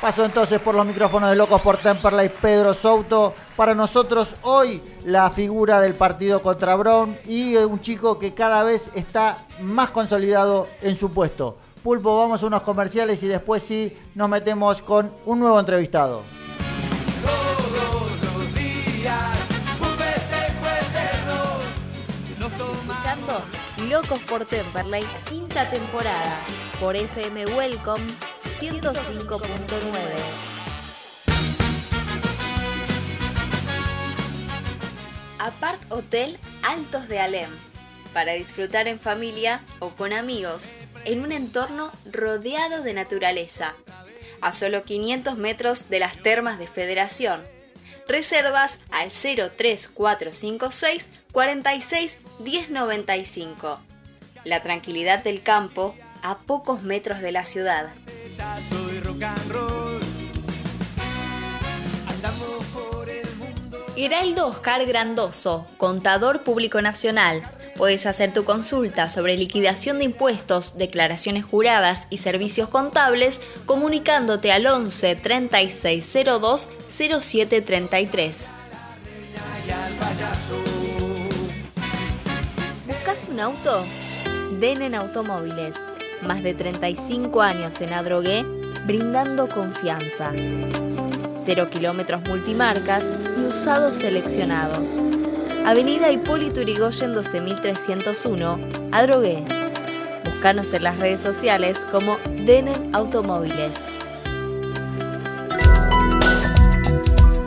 [0.01, 3.35] Paso entonces por los micrófonos de Locos por Temperley, Pedro Souto.
[3.55, 8.91] Para nosotros hoy la figura del partido contra Brown y un chico que cada vez
[8.95, 11.59] está más consolidado en su puesto.
[11.83, 16.23] Pulpo, vamos a unos comerciales y después sí nos metemos con un nuevo entrevistado.
[23.89, 26.43] Locos por Temperley, quinta temporada,
[26.81, 28.05] por FM Welcome
[28.61, 29.41] 105.9.
[35.39, 37.49] Apart Hotel Altos de Alem,
[38.13, 40.75] para disfrutar en familia o con amigos,
[41.07, 43.75] en un entorno rodeado de naturaleza,
[44.43, 47.43] a solo 500 metros de las termas de Federación.
[48.07, 53.81] Reservas al 03456 46 1095.
[54.45, 57.95] La tranquilidad del campo a pocos metros de la ciudad.
[63.97, 67.43] Heraldo Oscar Grandoso, contador público nacional.
[67.77, 74.67] Puedes hacer tu consulta sobre liquidación de impuestos, declaraciones juradas y servicios contables comunicándote al
[74.67, 78.55] 11 3602 0733.
[79.67, 80.57] Y al payaso.
[82.87, 83.85] ¿Buscas un auto?
[84.61, 85.75] Denen Automóviles.
[86.23, 88.45] Más de 35 años en Adrogué,
[88.91, 90.33] brindando confianza.
[91.45, 93.05] Cero kilómetros multimarcas
[93.39, 95.01] y usados seleccionados.
[95.65, 98.59] Avenida Hipólito Yrigoyen 12301,
[98.91, 99.45] Adrogué.
[100.25, 103.90] Búscanos en las redes sociales como Denen Automóviles.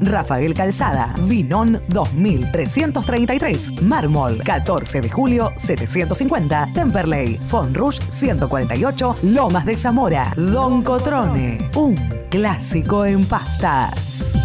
[0.00, 10.32] Rafael Calzada, Vinón 2333, Mármol 14 de julio 750, Temperley, Fonrush 148, Lomas de Zamora,
[10.36, 11.96] Don Cotrone, un
[12.30, 14.38] clásico en pastas.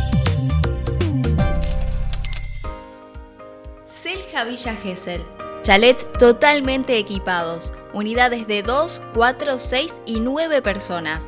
[3.85, 5.21] Selja Villa Gesell.
[5.63, 7.71] Chalets totalmente equipados.
[7.93, 11.27] Unidades de 2, 4, 6 y 9 personas.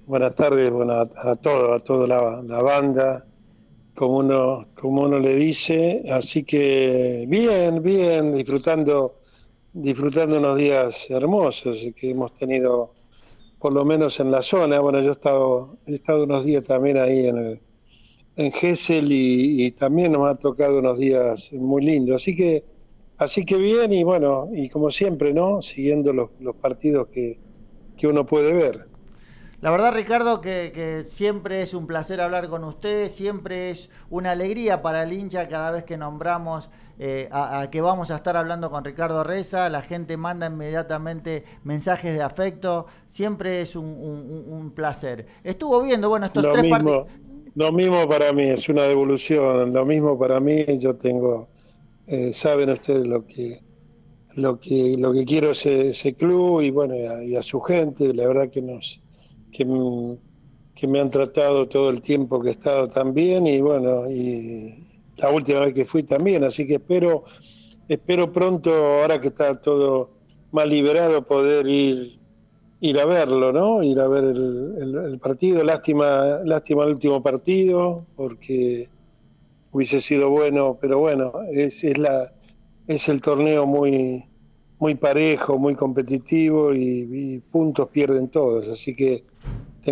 [0.09, 2.09] Buenas tardes bueno, a, a todo, a toda
[2.43, 3.27] la, banda,
[3.95, 6.03] como uno, como uno le dice.
[6.11, 9.17] Así que bien, bien, disfrutando,
[9.75, 12.95] disfrutando unos días hermosos que hemos tenido,
[13.59, 14.81] por lo menos en la zona.
[14.81, 17.61] Bueno, yo he estado, he estado unos días también ahí en,
[18.37, 22.23] el, y también nos ha tocado unos días muy lindos.
[22.23, 22.65] Así que
[23.19, 25.61] Así que bien y bueno, y como siempre, ¿no?
[25.61, 27.39] Siguiendo los, los partidos que,
[27.97, 28.88] que uno puede ver.
[29.61, 34.31] La verdad, Ricardo, que, que siempre es un placer hablar con usted, siempre es una
[34.33, 38.37] alegría para el hincha cada vez que nombramos eh, a, a que vamos a estar
[38.37, 44.45] hablando con Ricardo Reza, la gente manda inmediatamente mensajes de afecto, siempre es un, un-
[44.53, 45.27] un placer.
[45.43, 47.03] Estuvo viendo, bueno, estos Lo tres partidos...
[47.55, 51.51] lo mismo para mí, es una devolución, lo mismo para mí, yo tengo,
[52.07, 53.65] eh, saben ustedes lo que
[54.37, 57.61] lo que lo que quiero ese, ese club y bueno y a, y a su
[57.63, 59.03] gente, la verdad que nos
[59.51, 59.67] que,
[60.75, 64.75] que me han tratado todo el tiempo que he estado tan bien y bueno y
[65.17, 67.25] la última vez que fui también, así que espero
[67.89, 70.11] espero pronto ahora que está todo
[70.53, 72.19] más liberado poder ir
[72.81, 73.83] ir a verlo, ¿no?
[73.83, 75.63] Ir a ver el, partido.
[75.65, 78.89] Lástima, lástima el último partido, porque
[79.73, 82.33] hubiese sido bueno, pero bueno, es, es la
[82.87, 84.25] es el torneo muy
[84.81, 89.25] muy parejo, muy competitivo y puntos pierden todos, así que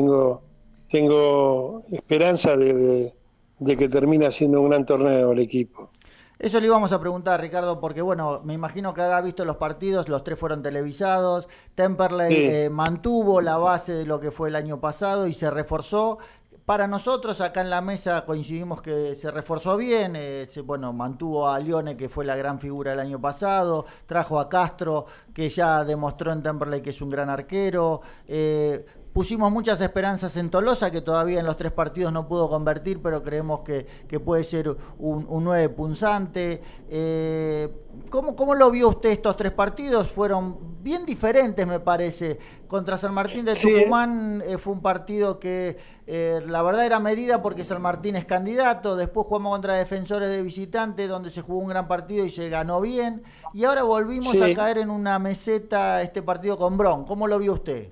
[0.00, 0.42] tengo
[0.90, 3.14] tengo esperanza de, de-
[3.58, 5.90] de que termine siendo un gran torneo el equipo.
[6.38, 10.08] Eso le íbamos a preguntar, Ricardo, porque bueno, me imagino que habrá visto los partidos,
[10.10, 12.44] los tres fueron televisados, Temperley Sí.
[12.44, 16.18] eh, mantuvo la base de lo que fue el año pasado y se reforzó.
[16.66, 21.48] Para nosotros acá en la mesa coincidimos que se reforzó bien, eh, se- bueno, mantuvo
[21.48, 25.84] a Lione que fue la gran figura el año pasado, trajo a Castro que ya
[25.84, 28.84] demostró en Temperley que es un gran arquero, eh,
[29.16, 33.22] Pusimos muchas esperanzas en Tolosa, que todavía en los tres partidos no pudo convertir, pero
[33.22, 36.60] creemos que, que puede ser un, un 9 punzante.
[36.90, 37.74] Eh,
[38.10, 40.10] ¿cómo, ¿Cómo lo vio usted estos tres partidos?
[40.10, 42.38] Fueron bien diferentes, me parece.
[42.68, 43.72] Contra San Martín de Sí.
[43.72, 48.26] Tucumán eh, fue un partido que eh, la verdad era medida porque San Martín es
[48.26, 48.96] candidato.
[48.96, 52.82] Después jugamos contra Defensores de Visitante, donde se jugó un gran partido y se ganó
[52.82, 53.22] bien.
[53.54, 54.42] Y ahora volvimos Sí.
[54.42, 57.06] a caer en una meseta este partido con Bron.
[57.06, 57.88] ¿Cómo lo vio usted?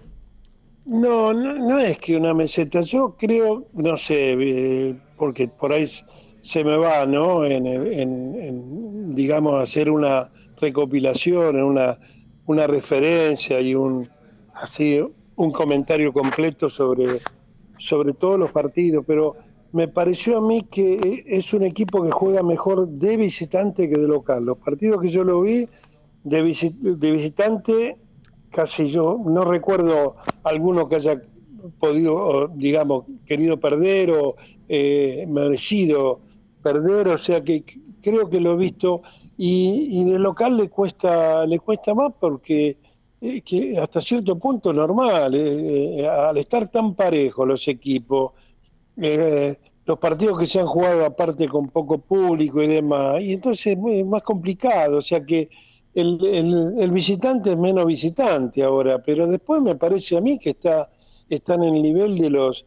[0.85, 2.83] No, no, no es que una meseta.
[2.83, 5.87] Yo creo, no sé, eh, porque por ahí
[6.41, 7.45] se me va, ¿no?
[7.47, 11.99] En, en- en, digamos, hacer una recopilación, una,
[12.45, 14.11] una referencia y un
[14.55, 15.01] así
[15.37, 17.21] un comentario completo sobre,
[17.79, 19.05] sobre todos los partidos.
[19.07, 19.37] Pero
[19.73, 24.09] me pareció a mí que es un equipo que juega mejor de visitante que de
[24.09, 24.45] local.
[24.45, 25.69] Los partidos que yo lo vi
[26.23, 26.43] de,
[26.97, 27.99] de visitante,
[28.55, 31.21] casi yo no recuerdo alguno que haya
[31.79, 34.37] podido, digamos, querido perder o
[34.69, 36.21] eh, merecido
[36.63, 37.65] perder, o sea que
[38.01, 39.03] creo que lo he visto
[39.37, 42.77] y, de local le cuesta le cuesta más porque
[43.45, 48.33] que hasta cierto punto normal eh, eh, al estar tan parejos los equipos
[48.97, 54.07] los partidos que se han jugado aparte con poco público y demás y entonces es
[54.07, 55.49] más complicado o sea que
[55.95, 60.91] el, el, visitante es menos visitante ahora pero después me parece a mí que está
[61.29, 62.67] están en el nivel de los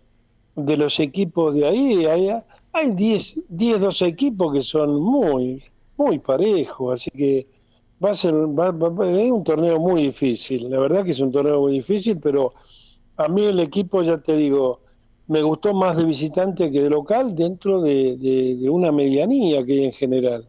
[0.55, 2.29] de los equipos de ahí hay
[2.73, 5.61] hay 10 10 12 equipos que son muy
[5.97, 7.47] muy parejo, así que
[8.03, 8.69] va a ser va,
[9.09, 10.69] es un torneo muy difícil.
[10.69, 12.53] La verdad que es un torneo muy difícil, pero
[13.17, 14.81] a mí el equipo, ya te digo,
[15.27, 19.93] me gustó más de visitante que de local dentro de, una medianía que hay en
[19.93, 20.45] general.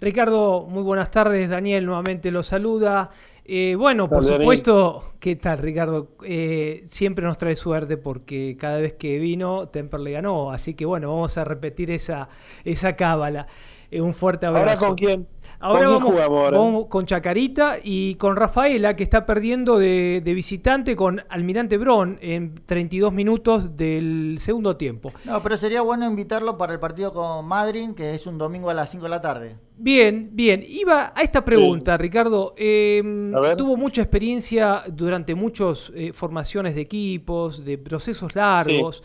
[0.00, 1.48] Ricardo, muy buenas tardes.
[1.48, 3.10] Daniel nuevamente lo saluda.
[3.44, 6.08] Eh, bueno, por supuesto, ¿qué tal Ricardo?
[6.22, 10.84] Eh, siempre nos trae suerte porque cada vez que vino Temper le ganó, así que
[10.84, 12.28] bueno, vamos a repetir esa,
[12.62, 13.46] esa cábala.
[13.90, 14.68] Eh, un fuerte abrazo.
[14.68, 15.26] ¿Ahora con quién?
[15.60, 22.16] Ahora vamos, con Chacarita y con Rafaela, que está perdiendo de, visitante con Almirante Bron
[22.20, 25.12] en 32 minutos del segundo tiempo.
[25.24, 28.74] No, pero sería bueno invitarlo para el partido con Madrid, que es un domingo a
[28.74, 29.56] las 5 de la tarde.
[29.76, 30.62] Bien, bien.
[30.64, 32.54] Iba a esta pregunta, Ricardo.
[32.56, 39.02] Em, tuvo mucha experiencia durante muchas eh, formaciones de equipos, de procesos largos.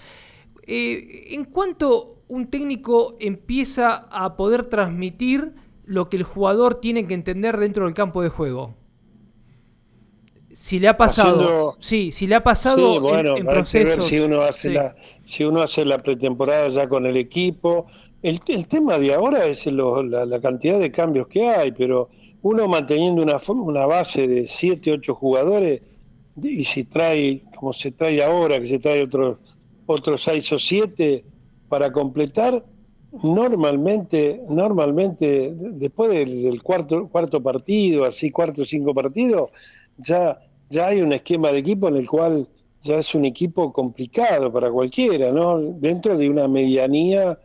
[0.66, 7.14] Eh, en cuanto un técnico empieza a poder transmitir lo que el jugador tiene que
[7.14, 8.76] entender dentro del campo de juego.
[10.52, 14.06] Si le ha pasado, sí, si le ha pasado en, procesos.
[14.06, 17.88] Si uno hace la, si uno hace la pretemporada ya con el equipo,
[18.22, 22.10] el, tema de ahora es la, cantidad de cambios que hay, pero
[22.44, 25.82] uno manteniendo una, una base de 7, 8 jugadores,
[26.42, 29.38] y si trae, como se trae ahora, que se trae otros
[29.86, 31.26] otros 6 o 7,
[31.68, 32.64] para completar,
[33.22, 39.51] normalmente, normalmente después del, cuarto, cuarto partido, así cuarto o cinco partidos,
[39.97, 40.39] ya,
[40.70, 42.47] ya hay un esquema de equipo en el cual
[42.82, 45.59] ya es un equipo complicado para cualquiera, ¿no?
[45.59, 47.39] Dentro de una medianía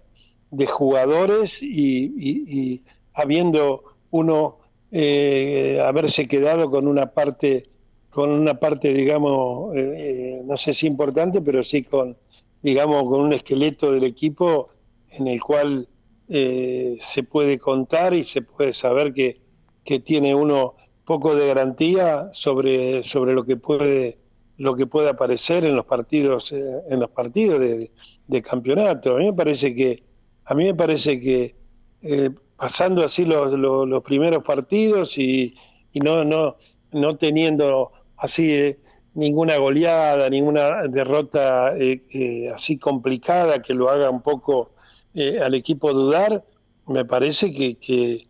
[0.51, 2.83] de jugadores y,
[3.15, 4.59] habiendo uno
[4.91, 7.69] eh, haberse quedado con una parte,
[8.11, 12.17] con una parte, digamos, eh, eh, no sé si importante, pero sí con,
[12.63, 14.71] digamos, con un esqueleto del equipo
[15.11, 15.89] en el cual
[16.29, 19.41] eh, se puede contar y se puede saber que,
[19.85, 24.19] que, tiene uno poco de garantía sobre, sobre lo que puede
[24.59, 27.93] lo que puede aparecer en los partidos eh, en los partidos de,
[28.27, 29.15] de, campeonato.
[29.15, 30.03] A mí me parece que
[30.45, 31.55] a mí me parece que
[32.03, 35.55] eh, pasando así los, los, primeros partidos y,
[35.93, 36.57] y, no no
[36.91, 38.77] no teniendo así
[39.19, 44.71] ninguna goleada, ninguna derrota eh, eh, así complicada que lo haga un poco
[45.19, 46.45] eh, al equipo dudar,
[46.87, 48.27] me parece que, que,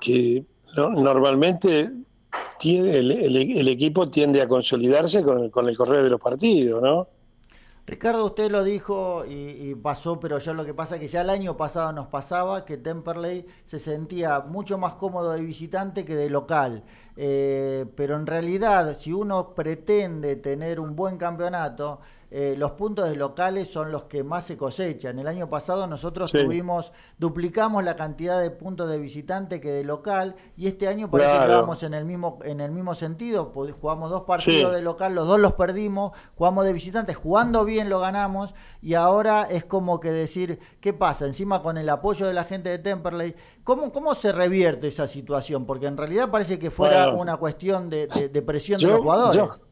[0.00, 0.44] que,
[0.74, 1.90] normalmente
[2.58, 7.08] tiene, el, equipo tiende a consolidarse con, con el correr de los partidos, ¿no?
[7.88, 11.30] Ricardo, usted lo dijo y, pasó, pero ya lo que pasa es que ya el
[11.30, 16.28] año pasado nos pasaba que Temperley se sentía mucho más cómodo de visitante que de
[16.28, 16.84] local.
[17.16, 22.00] Eh, pero en realidad, si uno pretende tener un buen campeonato,
[22.30, 25.18] eh, los puntos de locales son los que más se cosechan.
[25.18, 30.36] El año pasado nosotros tuvimos, duplicamos la cantidad de puntos de visitante que de local,
[30.56, 34.22] y este año parece que vamos en el mismo, en el mismo sentido, jugamos dos
[34.22, 38.94] partidos de local, los dos los perdimos, jugamos de visitante, jugando bien lo ganamos, y
[38.94, 41.24] ahora es como que decir, ¿qué pasa?
[41.24, 45.64] Encima con el apoyo de la gente de Temperley, ¿cómo, cómo se revierte esa situación?
[45.64, 48.06] Porque en realidad parece que fuera una cuestión de,
[48.46, 49.67] presión de los jugadores yo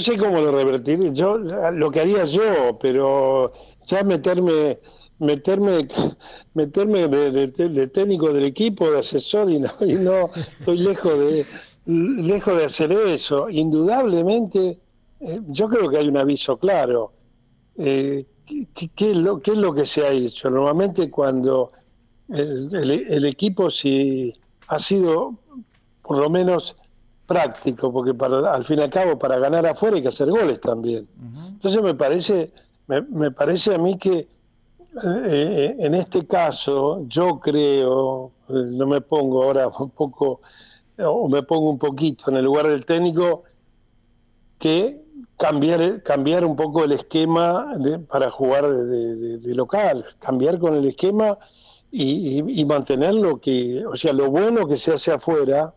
[0.00, 3.52] sé cómo lo revertir, yo lo que haría yo, pero
[3.84, 4.78] ya meterme
[5.18, 5.88] meterme
[6.54, 11.46] meterme de, técnico del equipo, de asesor y no, y no estoy lejos de
[11.86, 13.48] lejos de hacer eso.
[13.50, 14.78] Indudablemente,
[15.20, 17.12] eh, yo creo que hay un aviso claro.
[17.76, 18.24] Eh,
[18.74, 20.48] ¿qué, es lo, ¿Qué es lo que se ha hecho?
[20.48, 21.72] Normalmente cuando
[22.28, 22.74] el,
[23.08, 24.32] el equipo si
[24.68, 25.34] ha sido
[26.02, 26.76] por lo menos
[27.26, 30.60] práctico, porque para, al fin y al cabo para ganar afuera hay que hacer goles
[30.60, 31.08] también.
[31.48, 32.52] Entonces me parece,
[32.86, 34.28] me, parece a mí que eh,
[35.02, 40.40] eh, en este caso yo creo, eh, no me pongo ahora un poco,
[40.98, 43.44] o me pongo un poquito en el lugar del técnico,
[44.58, 45.02] que
[45.36, 50.74] cambiar, cambiar un poco el esquema de- para jugar de, de- de local, cambiar con
[50.74, 51.38] el esquema
[51.90, 55.74] y, y- y mantener lo que, o sea, lo bueno que se hace afuera,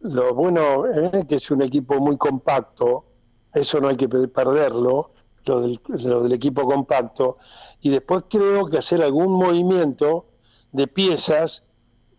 [0.00, 3.04] lo bueno es que es un equipo muy compacto,
[3.52, 5.12] eso no hay que pe- perderlo,
[5.46, 7.38] lo del, lo del equipo compacto,
[7.80, 10.26] y después creo que hacer algún movimiento
[10.72, 11.64] de piezas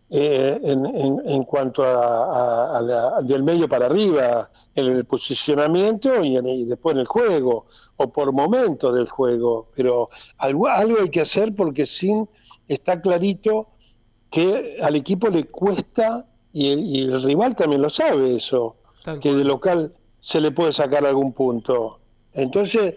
[0.10, 1.96] eh, en, en- en cuanto a,
[2.76, 7.08] a- a la- del medio para arriba, en el posicionamiento y, y después en el
[7.08, 7.66] juego,
[7.98, 9.70] o por momentos del juego.
[9.76, 12.28] Pero algo, algo hay que hacer porque sin
[12.68, 13.70] está clarito
[14.30, 18.76] que al equipo le cuesta, y el, y el rival también lo sabe eso,
[19.20, 22.00] que de local se le puede sacar algún punto.
[22.34, 22.96] Entonces,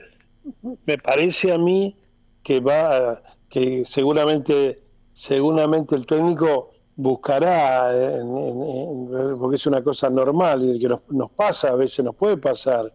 [0.86, 1.96] me parece a mí
[2.42, 4.82] que va que seguramente
[5.14, 11.00] seguramente el técnico buscará en- en- en- porque es una cosa normal y que nos,
[11.08, 12.92] nos pasa a veces nos puede pasar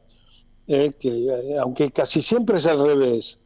[0.68, 3.40] eh, que aunque casi siempre es al revés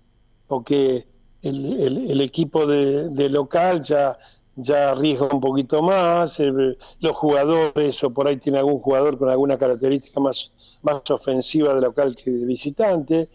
[0.48, 1.08] porque
[1.42, 4.18] el, el- el equipo de, de local ya
[4.56, 6.52] ya arriesga un poquito más eh,
[7.00, 10.52] los jugadores o por ahí tiene algún jugador con alguna característica más
[10.84, 13.30] más ofensiva de local que de visitante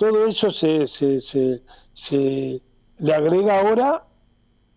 [0.00, 2.62] todo eso se, se, se, se
[2.98, 4.06] le agrega ahora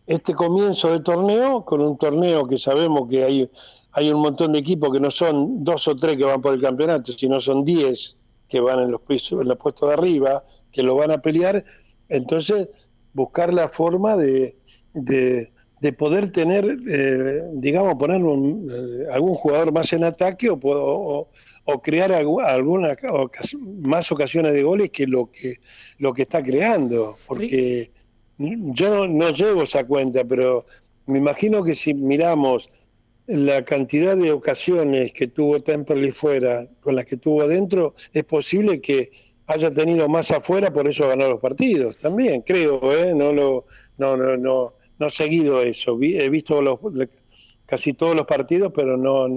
[0.06, 3.50] este comienzo de torneo, con un torneo que sabemos que hay,
[3.94, 6.62] hay un montón de equipos que no son dos o tres que van por el
[6.62, 8.18] campeonato, sino son diez
[8.50, 11.64] que van en los, pisos, en los puestos de arriba, que lo van a pelear,
[12.10, 12.70] entonces
[13.14, 14.58] buscar la forma de,
[14.94, 15.53] de,
[15.84, 21.30] de poder tener, eh, digamos, poner un, eh, algún jugador más en ataque o,
[21.82, 22.94] crear algu- alguna
[23.26, 23.58] ocas-
[23.94, 25.56] más ocasiones de goles que lo que
[25.98, 27.92] lo que está creando, porque
[28.38, 30.66] yo no, no llevo esa cuenta, pero
[31.06, 32.70] me imagino que si miramos
[33.28, 38.80] la cantidad de ocasiones que tuvo Temperley fuera con las que tuvo adentro, es posible
[38.82, 39.12] que
[39.48, 41.98] haya tenido más afuera, por eso ganó los partidos.
[41.98, 43.14] También creo, ¿eh?
[43.14, 43.66] no lo
[43.98, 44.74] no no no
[45.04, 45.98] no he seguido eso.
[46.02, 46.80] He visto los,
[47.66, 49.28] casi todos los partidos, pero no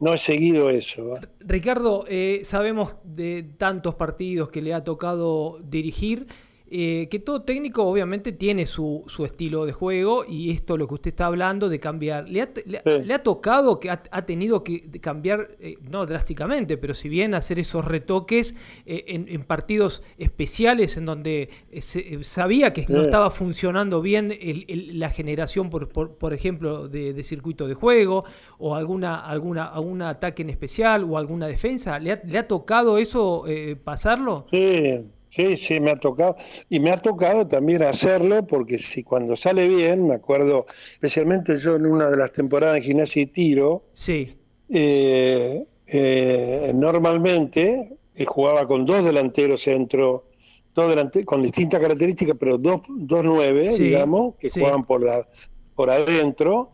[0.00, 1.14] no he seguido eso.
[1.40, 6.26] Ricardo, eh, sabemos de tantos partidos que le ha tocado dirigir,
[6.70, 10.94] eh, que todo técnico obviamente tiene su, su estilo de juego y esto lo que
[10.94, 12.28] usted está hablando de cambiar.
[12.28, 16.06] ¿Le ha, le ha- le ha tocado que ha, ha tenido que cambiar, eh, no
[16.06, 18.54] drásticamente, pero si bien hacer esos retoques
[18.86, 24.30] eh, en, en partidos especiales en donde eh, se- sabía que no estaba funcionando bien
[24.30, 28.24] el- el- la generación, por, por, por ejemplo, de, de circuito de juego
[28.58, 31.98] o alguna, alguna, algún ataque en especial o alguna defensa?
[31.98, 34.46] ¿Le ha, le ha tocado eso eh, pasarlo?
[34.50, 35.00] Sí,
[35.30, 36.36] sí, sí, me ha tocado.
[36.68, 41.76] Y me ha tocado también hacerlo porque si cuando sale bien, me acuerdo, especialmente yo
[41.76, 44.36] en una de las temporadas de gimnasia y tiro, Sí.
[44.68, 50.26] eh, eh, normalmente eh, jugaba con dos delanteros centro,
[50.74, 54.60] dos delante- con distintas características, pero dos, dos nueve, Sí, digamos, que sí.
[54.60, 55.26] jugaban por, la,
[55.74, 56.72] por adentro.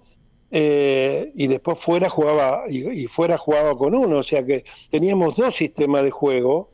[0.50, 5.36] eh, y después fuera jugaba y, y fuera jugaba con uno, o sea que teníamos
[5.36, 6.70] dos sistemas de juego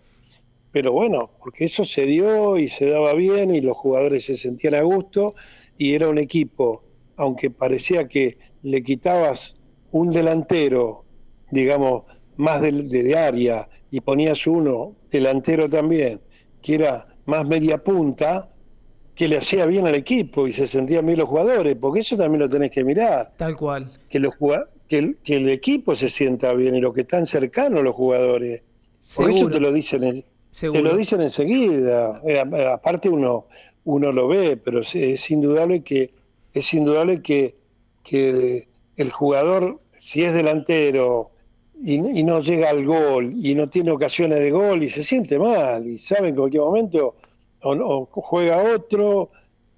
[0.72, 4.74] pero bueno, porque eso se dio y se daba bien y los jugadores se sentían
[4.74, 5.34] a gusto
[5.76, 6.82] y era un equipo,
[7.16, 9.56] aunque parecía que le quitabas
[9.90, 11.04] un delantero,
[11.50, 12.04] digamos,
[12.36, 16.20] más de, de, área y ponías uno delantero también,
[16.62, 18.48] que era más media punta,
[19.14, 22.40] que le hacía bien al equipo y se sentían bien los jugadores, porque eso también
[22.40, 23.34] lo tenés que mirar.
[23.36, 23.86] Tal cual.
[24.08, 27.26] Que, los, jugua- que, el, que el equipo se sienta bien y los que están
[27.26, 28.62] cercanos los jugadores.
[29.16, 30.24] Por eso te lo dicen en-
[30.58, 32.20] Te lo dicen enseguida.
[32.24, 33.46] Eh, aparte uno
[33.84, 36.12] uno lo ve, pero es indudable que
[36.54, 37.56] es indudable que,
[38.04, 41.30] que el jugador si es delantero
[41.82, 45.86] y, no llega al gol y no tiene ocasiones de gol y se siente mal
[45.86, 47.16] y sabe en cualquier momento
[47.62, 49.30] o, juega otro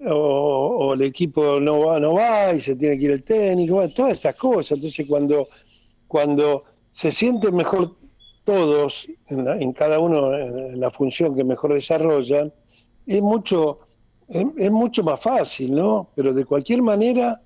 [0.06, 4.12] o, el equipo no va no va y se tiene que ir el técnico, todas
[4.12, 4.72] esas cosas.
[4.72, 5.46] Entonces cuando
[6.08, 7.96] cuando se sienten mejor
[8.44, 12.52] todos, en, la- en cada uno en la función que mejor desarrollan,
[13.06, 13.80] es mucho,
[14.28, 16.10] es, mucho más fácil, ¿no?
[16.14, 17.40] Pero de cualquier manera,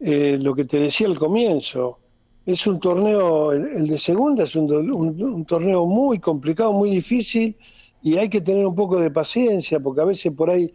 [0.00, 1.98] eh, lo que te decía al comienzo,
[2.46, 7.56] es un torneo, el, de segunda es un, torneo muy complicado, muy difícil,
[8.02, 10.72] y hay que tener un poco de paciencia, porque a veces por ahí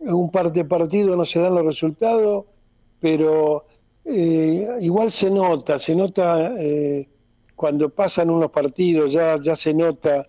[0.00, 2.44] en un par de partidos no se dan los resultados,
[3.00, 3.66] pero
[4.04, 7.08] eh, igual se nota, se nota eh,
[7.54, 10.28] cuando pasan unos partidos, ya, ya se nota,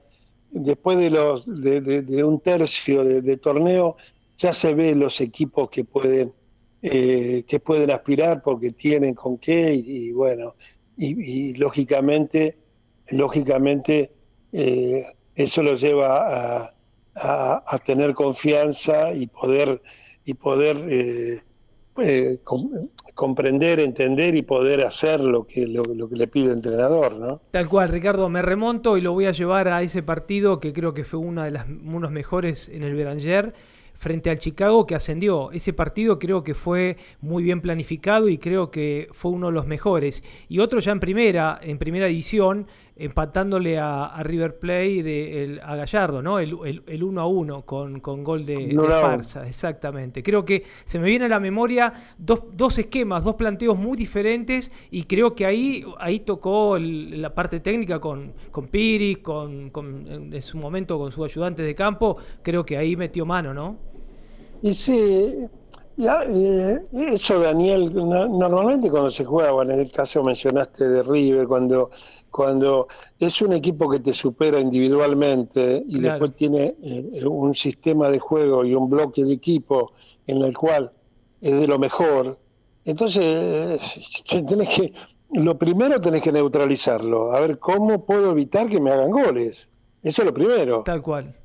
[0.49, 3.97] después de, los, de, un tercio de, torneo,
[4.38, 6.34] ya se ve los equipos que pueden,
[6.82, 10.55] eh, que pueden aspirar porque tienen con qué y, bueno,
[10.97, 12.57] y, lógicamente,
[13.09, 14.11] lógicamente
[14.51, 15.05] eh,
[15.36, 16.76] eso lo lleva a,
[17.15, 19.82] a- tener confianza y poder,
[20.26, 21.41] y poder eh,
[21.97, 22.71] eh, com-
[23.16, 27.41] comprender, entender y poder hacer lo que, lo, que le pide el entrenador, ¿no?
[27.49, 30.93] Tal cual, Ricardo, me remonto y lo voy a llevar a ese partido que creo
[30.93, 33.53] que fue una de las, uno de los mejores en el Beranger
[33.93, 35.51] frente al Chicago que ascendió.
[35.51, 39.66] Ese partido creo que fue muy bien planificado y creo que fue uno de los
[39.66, 40.22] mejores.
[40.49, 42.68] Y otro ya en primera, en primera edición,
[42.98, 46.39] empatándole a, a River Plate de, el- a Gallardo, ¿no?
[46.39, 49.24] El, el, el 1 a 1 con, con gol de, de Uno a uno.
[49.24, 50.24] Esparza, exactamente.
[50.24, 54.72] Creo que se me viene a la memoria dos, dos esquemas, dos planteos muy diferentes
[54.91, 60.08] y creo que ahí, ahí tocó el- la parte técnica con, con Piris, con, con-
[60.08, 63.80] en en su momento con sus ayudantes de campo, creo que ahí metió mano, ¿no?
[64.62, 65.50] Y sí,
[65.98, 71.04] ya, eh, eso Daniel, no- normalmente cuando se juega, bueno, en el caso mencionaste de
[71.04, 71.89] River, cuando,
[72.30, 72.88] cuando
[73.20, 76.28] es un equipo que te supera individualmente y Claro.
[76.28, 79.93] después tiene eh, un sistema de juego y un bloque de equipo
[80.28, 80.91] en el cual
[81.41, 82.39] es de lo mejor,
[82.84, 83.24] entonces
[84.32, 84.93] eh, tenés que,
[85.32, 89.72] lo primero tenés que neutralizarlo, a ver cómo puedo evitar que me hagan goles.
[90.02, 91.36] Eso es lo primero Tal cual.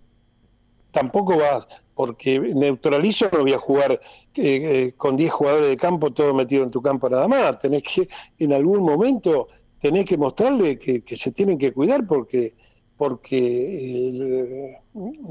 [0.90, 4.00] tampoco vas, porque neutralizo, no voy a jugar
[4.34, 7.58] eh, eh, con 10 jugadores de campo, todo metido en tu campo nada más.
[7.58, 8.08] Tenés que,
[8.38, 9.48] en algún momento,
[9.80, 12.54] tenés que mostrarle que, que se tienen que cuidar porque
[12.96, 13.38] porque
[14.08, 14.76] el,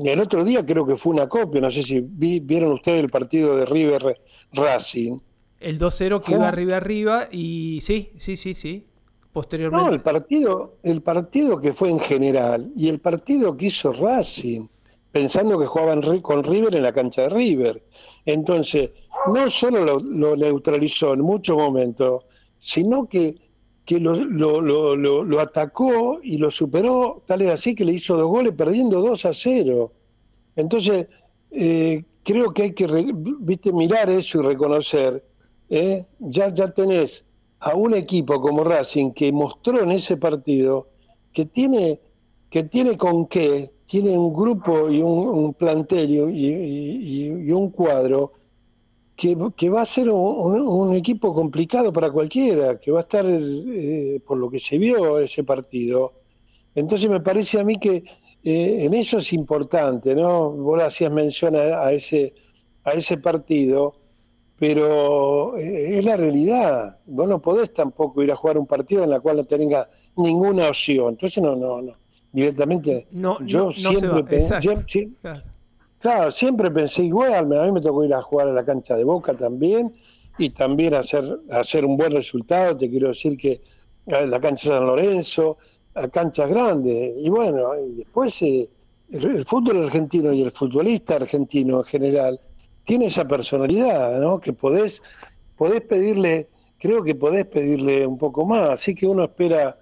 [0.03, 3.09] el otro día creo que fue una copia, no sé si vi- vieron ustedes el
[3.11, 4.19] partido de River
[4.53, 5.19] Racing.
[5.59, 8.85] El 2-0 que iba arriba arriba y sí, sí, sí, sí.
[9.33, 9.89] Posteriormente.
[9.89, 14.67] No, el partido, el partido que fue en general y el partido que hizo Racing,
[15.11, 17.83] pensando que jugaban con River en la cancha de River.
[18.25, 18.91] Entonces,
[19.33, 22.23] no solo lo, neutralizó en muchos momentos,
[22.57, 23.35] sino que,
[23.85, 28.27] que lo, lo- lo- atacó y lo superó, tal es así que le hizo dos
[28.27, 29.91] goles perdiendo 2 a 0.
[30.55, 31.07] Entonces,
[31.51, 32.87] eh, creo que hay que
[33.39, 35.23] viste, mirar eso y reconocer,
[35.69, 36.05] ¿eh?
[36.19, 37.25] ya, ya tenés
[37.59, 40.87] a un equipo como Racing que mostró en ese partido
[41.33, 41.99] que tiene,
[42.49, 48.33] que tiene con qué, tiene un grupo y un, un plantel y, un cuadro
[49.15, 49.35] que,
[49.69, 54.49] va a ser un, equipo complicado para cualquiera, que va a estar, eh, por lo
[54.49, 56.13] que se vio ese partido.
[56.75, 58.03] Entonces me parece a mí que
[58.43, 60.51] eh, en eso es importante, ¿no?
[60.51, 62.35] Vos hacías mención a, a ese,
[62.83, 63.95] a ese partido,
[64.59, 66.99] pero eh, es la realidad.
[67.07, 70.69] Vos no podés tampoco ir a jugar un partido en el cual no tenga ninguna
[70.69, 71.09] opción.
[71.09, 71.93] Entonces no, no, no.
[72.31, 74.69] Directamente, No, yo no- no se siempre va, pe- exacto.
[74.69, 75.41] siem- sí, Claro.
[75.99, 79.03] Claro, siempre pensé igual, a mí me tocó ir a jugar a la cancha de
[79.03, 79.93] Boca también
[80.37, 83.59] y también hacer, hacer un buen resultado, te quiero decir que
[84.07, 85.57] a la cancha de San Lorenzo,
[85.95, 88.69] a canchas grandes, y bueno, y después eh,
[89.11, 92.39] el, el fútbol argentino y el futbolista argentino en general
[92.85, 94.39] tiene esa personalidad, ¿no?
[94.39, 95.03] Que podés,
[95.57, 99.77] podés pedirle, creo que podés pedirle un poco más, así que uno espera,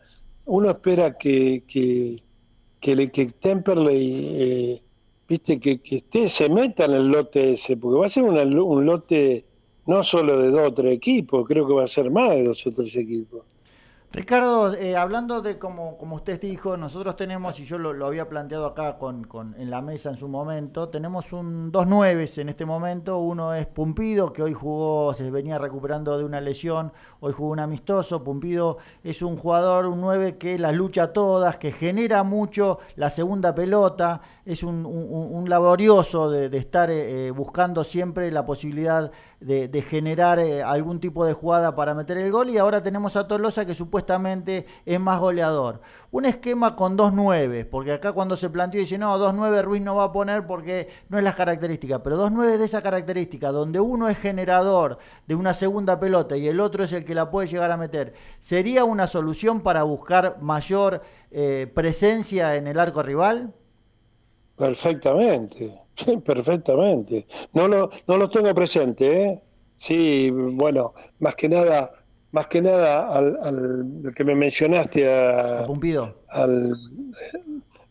[0.45, 2.23] uno espera que, que,
[2.79, 4.81] que, que Temperley eh,
[5.27, 8.43] viste que, que esté, se meta en el lote ese, porque va a ser una-
[8.43, 9.45] un lote
[9.85, 12.65] no solo de dos o tres equipos, creo que va a ser más de dos
[12.67, 13.45] o tres equipos.
[14.09, 18.27] Ricardo, eh, hablando de como, como usted dijo, nosotros tenemos, y yo lo, lo había
[18.29, 22.47] planteado acá con, con- en la mesa en su momento, tenemos un dos nueves en
[22.49, 27.33] este momento, uno es Pumpido, que hoy jugó, se venía recuperando de una lesión, hoy
[27.33, 32.23] jugó un amistoso, Pumpido es un jugador, un 9 que las lucha todas, que genera
[32.23, 38.45] mucho la segunda pelota, es un laborioso de, de estar eh, eh, buscando siempre la
[38.45, 42.81] posibilidad de, de generar eh, algún tipo de jugada para meter el gol y ahora
[42.81, 45.81] tenemos a Tolosa que supuestamente es más goleador.
[46.09, 49.81] Un esquema con dos nueve, porque acá cuando se planteó dice, no, dos nueve Ruiz
[49.81, 53.51] no va a poner porque no es las características, pero dos nueve de esa característica,
[53.51, 57.29] donde uno es generador de una segunda pelota y el otro es el que la
[57.29, 63.03] puede llegar a meter, ¿sería una solución para buscar mayor eh, presencia en el arco
[63.03, 63.53] rival?
[64.57, 65.71] Perfectamente,
[66.25, 67.27] perfectamente.
[67.53, 69.43] No lo, no lo tengo presente, ¿eh?
[69.75, 71.91] Sí, bueno, más que nada,
[72.31, 76.15] más que nada al, al que me mencionaste a, Pumpido.
[76.29, 76.73] al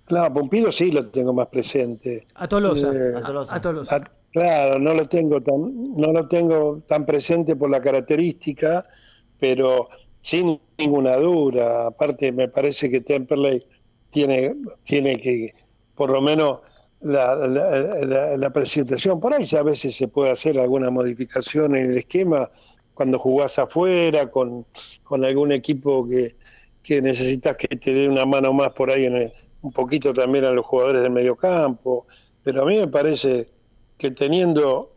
[0.05, 2.27] claro, Pumpido sí lo tengo más presente.
[2.35, 2.89] A Tolosa.
[2.93, 3.55] Eh, a, Tolosa.
[3.55, 3.97] a Tolosa.
[3.97, 8.85] Ah, Claro, no lo tengo tan, no lo tengo tan presente por la característica,
[9.39, 9.89] pero
[10.21, 11.87] sin ninguna duda.
[11.87, 13.67] Aparte, me parece que Temperley
[14.11, 14.55] tiene,
[14.85, 15.55] tiene que,
[15.95, 16.61] por lo menos,
[17.13, 19.21] la, la- presentación.
[19.21, 22.51] Por ahí a veces se puede hacer alguna modificación en el esquema
[22.95, 24.67] cuando jugás afuera, con,
[25.03, 26.37] con algún equipo que,
[26.83, 29.33] que necesitas que te dé una mano más por ahí en el-
[29.63, 32.07] un poquito también a los jugadores del mediocampo,
[32.43, 33.51] pero a mí me parece
[33.97, 34.93] que teniendo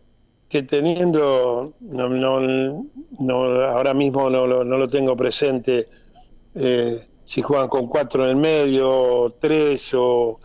[0.47, 2.39] que teniendo no, no,
[3.19, 3.35] no
[3.65, 5.87] ahora mismo no, no lo tengo presente
[6.53, 10.39] eh, si juegan con cuatro en el medio o tres o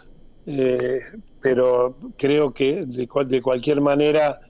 [0.46, 0.98] eh,
[1.44, 4.40] pero creo que de, cual- de cualquier manera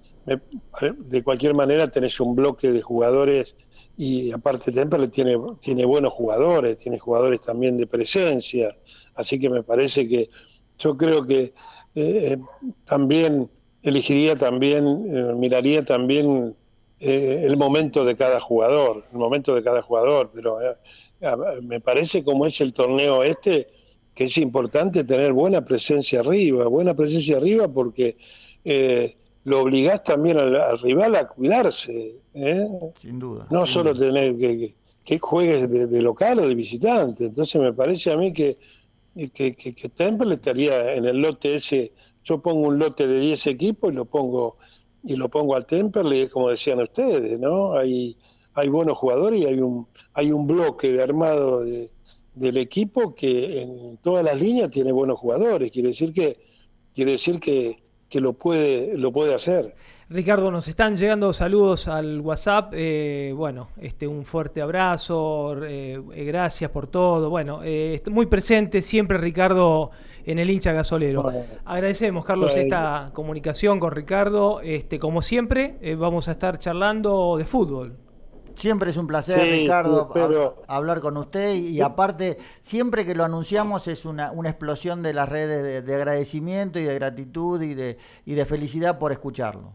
[0.99, 3.57] de cualquier manera tenés un bloque de jugadores
[3.97, 8.75] y aparte Temperley tiene tiene buenos jugadores tiene jugadores también de presencia
[9.15, 10.31] así que me parece que
[10.79, 11.53] yo creo que
[11.95, 12.39] eh,
[12.85, 13.51] también
[13.83, 14.85] elegiría también
[15.15, 16.57] eh, miraría también
[17.01, 20.77] eh, el momento de cada jugador el momento de cada jugador pero eh,
[21.63, 23.69] me parece como es el torneo este
[24.15, 28.17] que es importante tener buena presencia arriba, buena presencia arriba porque
[28.65, 32.69] eh, lo obligás también al, al rival a cuidarse, ¿eh?
[32.97, 33.47] Sin duda.
[33.51, 34.07] no sin solo duda.
[34.07, 37.27] tener que, que, que juegues de, de local o de visitante.
[37.27, 38.57] Entonces me parece a mí que,
[39.35, 41.93] que, que, que Temple estaría en el lote ese,
[42.23, 44.57] yo pongo un lote de 10 equipos y lo pongo
[45.07, 47.77] y lo pongo al Temperley, como decían ustedes, ¿no?
[47.77, 48.17] Hay,
[48.55, 51.91] hay buenos jugadores y hay un, hay un bloque de armado de,
[52.35, 55.71] del equipo que en todas las líneas tiene buenos jugadores.
[55.71, 56.39] Quiere decir que,
[56.95, 59.75] quiere decir que, que lo puede, lo puede hacer.
[60.11, 62.73] Ricardo, nos están llegando saludos al WhatsApp.
[62.77, 67.31] eh, bueno, este, un fuerte abrazo, eh, gracias por todo.
[67.31, 69.91] Bueno, eh, muy presente siempre Ricardo
[70.27, 71.23] en el hincha gasolero.
[71.23, 71.41] Bueno.
[71.65, 72.65] Agradecemos, Carlos, Bueno.
[72.65, 74.61] esta comunicación con Ricardo.
[74.61, 77.97] Este, como siempre, vamos a estar charlando de fútbol.
[78.57, 82.39] Siempre es un placer, Sí, Ricardo, sí, pero- a- hablar con usted y, y aparte,
[82.61, 86.85] siempre que lo anunciamos es una, una explosión de las redes de, de agradecimiento y
[86.85, 89.73] de gratitud y de, y de felicidad por escucharlo.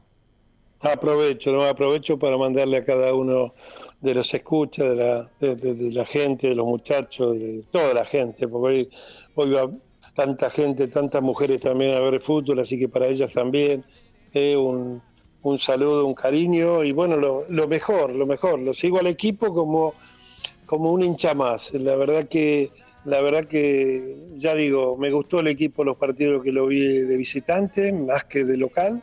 [0.82, 1.64] Aprovecho, ¿no?
[1.66, 3.54] aprovecho para mandarle a cada uno
[4.00, 7.94] de los escuchas, de la, de, de- de la gente, de los muchachos, de toda
[7.94, 8.90] la gente, porque hoy,
[9.36, 9.70] hoy va
[10.16, 13.84] tanta gente, tantas mujeres también a ver fútbol, así que para ellas también
[14.34, 15.02] eh, un,
[15.42, 19.54] un saludo, un cariño y bueno, lo, lo mejor, lo mejor, lo sigo al equipo
[19.54, 19.94] como,
[20.66, 21.74] como un hincha más.
[21.74, 22.72] La verdad que,
[23.06, 27.16] la verdad que, ya digo, me gustó el equipo los partidos que lo vi de
[27.18, 29.02] visitante, más que de local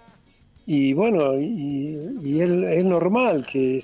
[0.66, 3.80] y bueno, y, y es, es normal que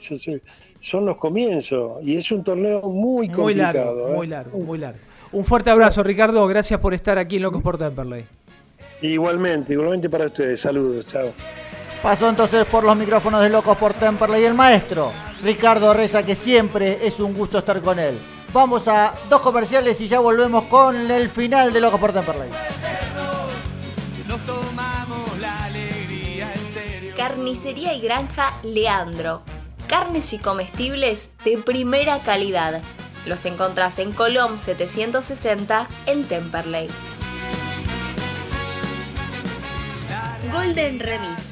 [0.81, 3.95] son los comienzos y es un torneo muy Muy complicado.
[3.95, 4.17] largo, ¿eh?
[4.17, 4.99] muy largo, muy largo.
[5.31, 6.47] Un fuerte abrazo, Ricardo.
[6.47, 8.25] Gracias por estar aquí en Locos por Temperley.
[9.01, 10.61] Igualmente, igualmente para ustedes.
[10.61, 11.33] Saludos, chao.
[12.03, 17.07] Pasó entonces por los micrófonos de Locos por Temperley el maestro Ricardo Reza, que siempre
[17.07, 18.19] es un gusto estar con él.
[18.53, 22.51] Vamos a dos comerciales y ya volvemos con el final de Locos por Temperley.
[27.17, 29.43] Carnicería y Granja Leandro.
[29.87, 32.83] Carnes y comestibles de primera calidad.
[33.27, 36.89] Los encontrás en Colom 760 en Temperley.
[40.53, 41.52] Golden Remis.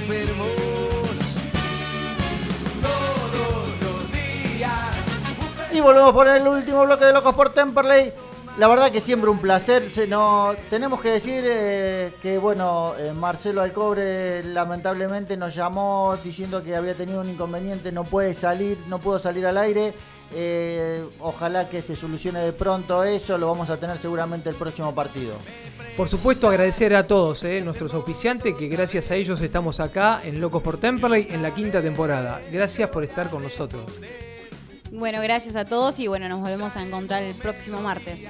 [5.81, 8.13] Volvemos por el último bloque de Locos por Temperley.
[8.57, 9.91] La verdad que siempre un placer.
[9.91, 10.07] Se
[10.69, 16.93] tenemos que decir eh, que, bueno, eh, Marcelo Alcobre lamentablemente nos llamó diciendo que había
[16.93, 19.93] tenido un inconveniente, no puede salir, no pudo salir al aire.
[20.33, 24.93] Eh, ojalá que se solucione de pronto eso, lo vamos a tener seguramente el próximo
[24.93, 25.33] partido.
[25.97, 30.61] Por supuesto, agradecer a todos nuestros auspiciantes, que gracias a ellos estamos acá en Locos
[30.61, 32.39] por Temperley en la quinta temporada.
[32.51, 33.83] Gracias por estar con nosotros.
[34.91, 38.27] Bueno, gracias a todos y bueno, nos volvemos a encontrar el próximo martes.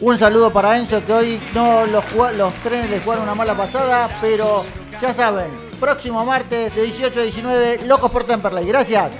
[0.00, 2.04] Un saludo para Enzo que hoy no los,
[2.36, 4.64] los trenes les jugaron una mala pasada, pero
[5.00, 5.46] ya saben,
[5.78, 8.66] próximo martes de 18 a 19, Locos por Temperley.
[8.66, 9.12] Gracias.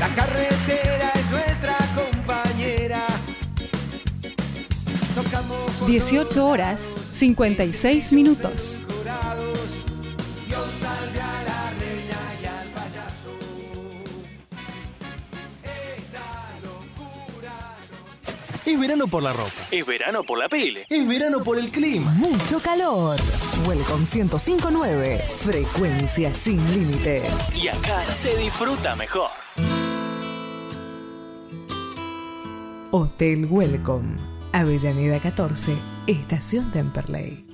[0.00, 3.06] La carretera es nuestra compañera.
[5.14, 6.80] Tocamos por 18 horas
[7.12, 8.82] 56 minutos.
[18.64, 19.50] Es verano por la ropa.
[19.72, 20.86] Es verano por la pile.
[20.88, 22.12] Es verano por el clima.
[22.12, 23.18] Mucho calor.
[23.66, 25.18] Welcome 1059.
[25.44, 27.48] Frecuencia sin límites.
[27.56, 29.30] Y acá se disfruta mejor.
[32.92, 34.16] Hotel Welcome.
[34.52, 35.74] Avellaneda 14,
[36.06, 37.44] Estación Temperley.